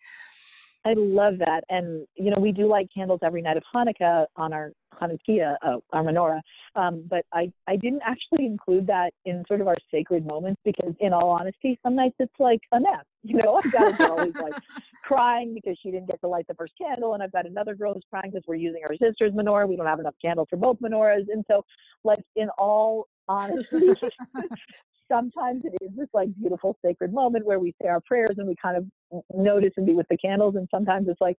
[0.84, 1.62] I love that.
[1.68, 5.76] And, you know, we do light candles every night of Hanukkah on our Hanukkah, uh,
[5.92, 6.40] our menorah.
[6.74, 10.94] Um, but I, I didn't actually include that in sort of our sacred moments because,
[11.00, 12.90] in all honesty, some nights it's like a mess.
[13.24, 14.54] You know, I've got a girl who's like
[15.04, 17.94] crying because she didn't get to light the first candle, and I've got another girl
[17.94, 19.68] who's crying because we're using our sister's menorah.
[19.68, 21.26] We don't have enough candles for both menorahs.
[21.32, 21.64] And so,
[22.02, 23.92] like, in all honesty,
[25.12, 28.56] sometimes it is this like beautiful sacred moment where we say our prayers and we
[28.60, 31.36] kind of notice and be with the candles and sometimes it's like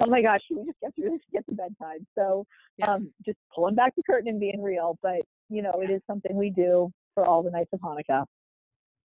[0.00, 2.44] oh my gosh we just get through this get to bedtime so um,
[2.78, 2.88] yes.
[2.88, 6.36] um, just pulling back the curtain and being real but you know it is something
[6.36, 8.24] we do for all the nights of hanukkah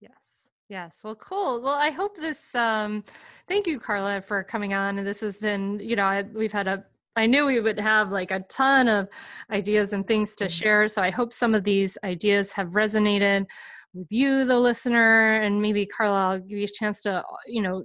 [0.02, 1.02] yes Yes.
[1.04, 1.64] Well, cool.
[1.64, 2.54] Well, I hope this.
[2.54, 3.04] Um,
[3.48, 5.00] thank you, Carla, for coming on.
[5.00, 6.84] And this has been, you know, I, we've had a
[7.16, 9.10] I knew we would have like a ton of
[9.52, 10.52] ideas and things to mm-hmm.
[10.52, 10.88] share.
[10.88, 13.46] So I hope some of these ideas have resonated
[13.94, 17.84] with you, the listener, and maybe Carla, I'll give you a chance to, you know,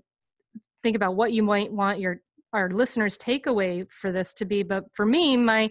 [0.83, 2.21] think about what you might want your
[2.55, 5.71] our listeners takeaway for this to be but for me my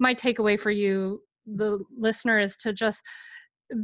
[0.00, 3.02] my takeaway for you the listener is to just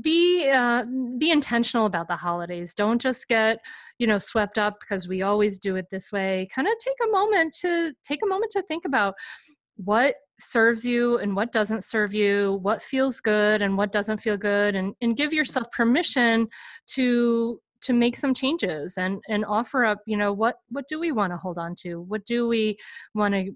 [0.03, 0.85] be uh,
[1.19, 2.75] be intentional about the holidays.
[2.75, 3.59] Don't just get
[3.99, 6.47] you know swept up because we always do it this way.
[6.55, 9.15] Kind of take a moment to take a moment to think about
[9.77, 14.37] what serves you and what doesn't serve you what feels good and what doesn't feel
[14.37, 16.47] good and, and give yourself permission
[16.87, 21.13] to to make some changes and and offer up you know what what do we
[21.13, 22.01] want to hold on to?
[22.01, 22.77] What do we
[23.15, 23.53] want to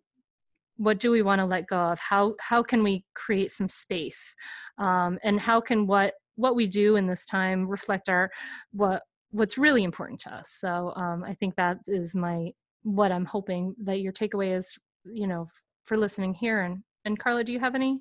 [0.77, 1.99] what do we want to let go of?
[1.99, 4.35] How how can we create some space?
[4.79, 8.31] Um, and how can what what we do in this time reflect our
[8.73, 10.51] what what's really important to us?
[10.51, 12.53] So um, i think that is my
[12.85, 15.49] what i'm hoping that your takeaway is you know
[15.85, 16.63] for listening here.
[16.63, 18.01] And and carla do you have any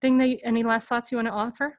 [0.00, 1.78] thing that any last thoughts you want to offer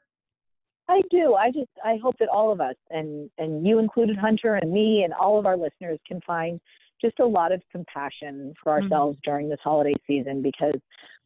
[0.90, 1.36] I do.
[1.36, 5.04] I just I hope that all of us and and you included Hunter and me
[5.04, 6.60] and all of our listeners can find
[7.02, 8.84] just a lot of compassion for mm-hmm.
[8.84, 9.32] ourselves mm-hmm.
[9.32, 10.76] during this holiday season because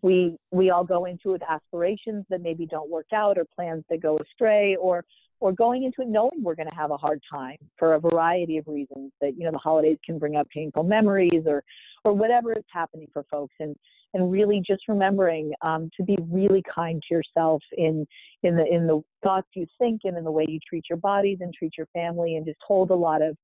[0.01, 3.83] we we all go into it with aspirations that maybe don't work out or plans
[3.89, 5.03] that go astray or
[5.39, 8.57] or going into it knowing we're going to have a hard time for a variety
[8.57, 11.63] of reasons that you know the holidays can bring up painful memories or
[12.03, 13.75] or whatever is happening for folks and
[14.13, 18.05] and really just remembering um, to be really kind to yourself in
[18.43, 21.39] in the in the thoughts you think and in the way you treat your bodies
[21.41, 23.35] and treat your family and just hold a lot of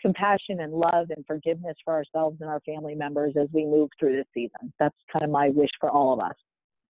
[0.00, 4.14] compassion and love and forgiveness for ourselves and our family members as we move through
[4.16, 4.72] this season.
[4.78, 6.34] That's kind of my wish for all of us.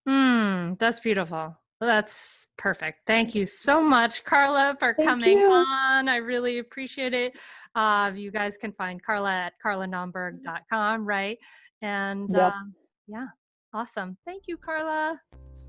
[0.08, 1.56] Mm, that's beautiful.
[1.80, 3.00] That's perfect.
[3.06, 5.50] Thank you so much, Carla, for Thank coming you.
[5.50, 6.08] on.
[6.08, 7.38] I really appreciate it.
[7.74, 11.38] Uh, you guys can find Carla at carlanaumburg.com, right?
[11.82, 12.52] And yep.
[12.52, 12.74] um,
[13.06, 13.26] yeah,
[13.72, 14.16] awesome.
[14.24, 15.20] Thank you, Carla.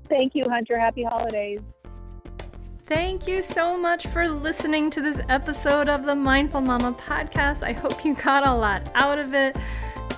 [0.08, 0.78] Thank you, Hunter.
[0.78, 1.60] Happy holidays.
[2.86, 7.64] Thank you so much for listening to this episode of the Mindful Mama podcast.
[7.64, 9.56] I hope you got a lot out of it.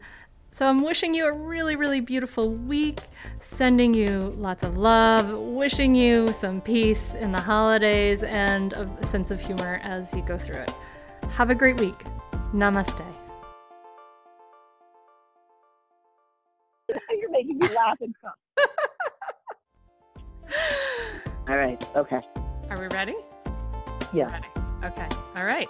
[0.53, 2.99] So I'm wishing you a really, really beautiful week,
[3.39, 9.31] sending you lots of love, wishing you some peace in the holidays and a sense
[9.31, 10.73] of humor as you go through it.
[11.29, 11.97] Have a great week.
[12.53, 13.05] Namaste.
[17.09, 18.31] You're making me laugh and cry.
[21.47, 21.81] All right.
[21.95, 22.19] Okay.
[22.69, 23.15] Are we ready?
[24.13, 24.29] Yeah.
[24.29, 24.49] Ready.
[24.83, 25.07] Okay.
[25.33, 25.69] All right.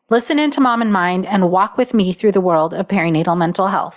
[0.11, 3.69] Listen into Mom and Mind and walk with me through the world of perinatal mental
[3.69, 3.95] health.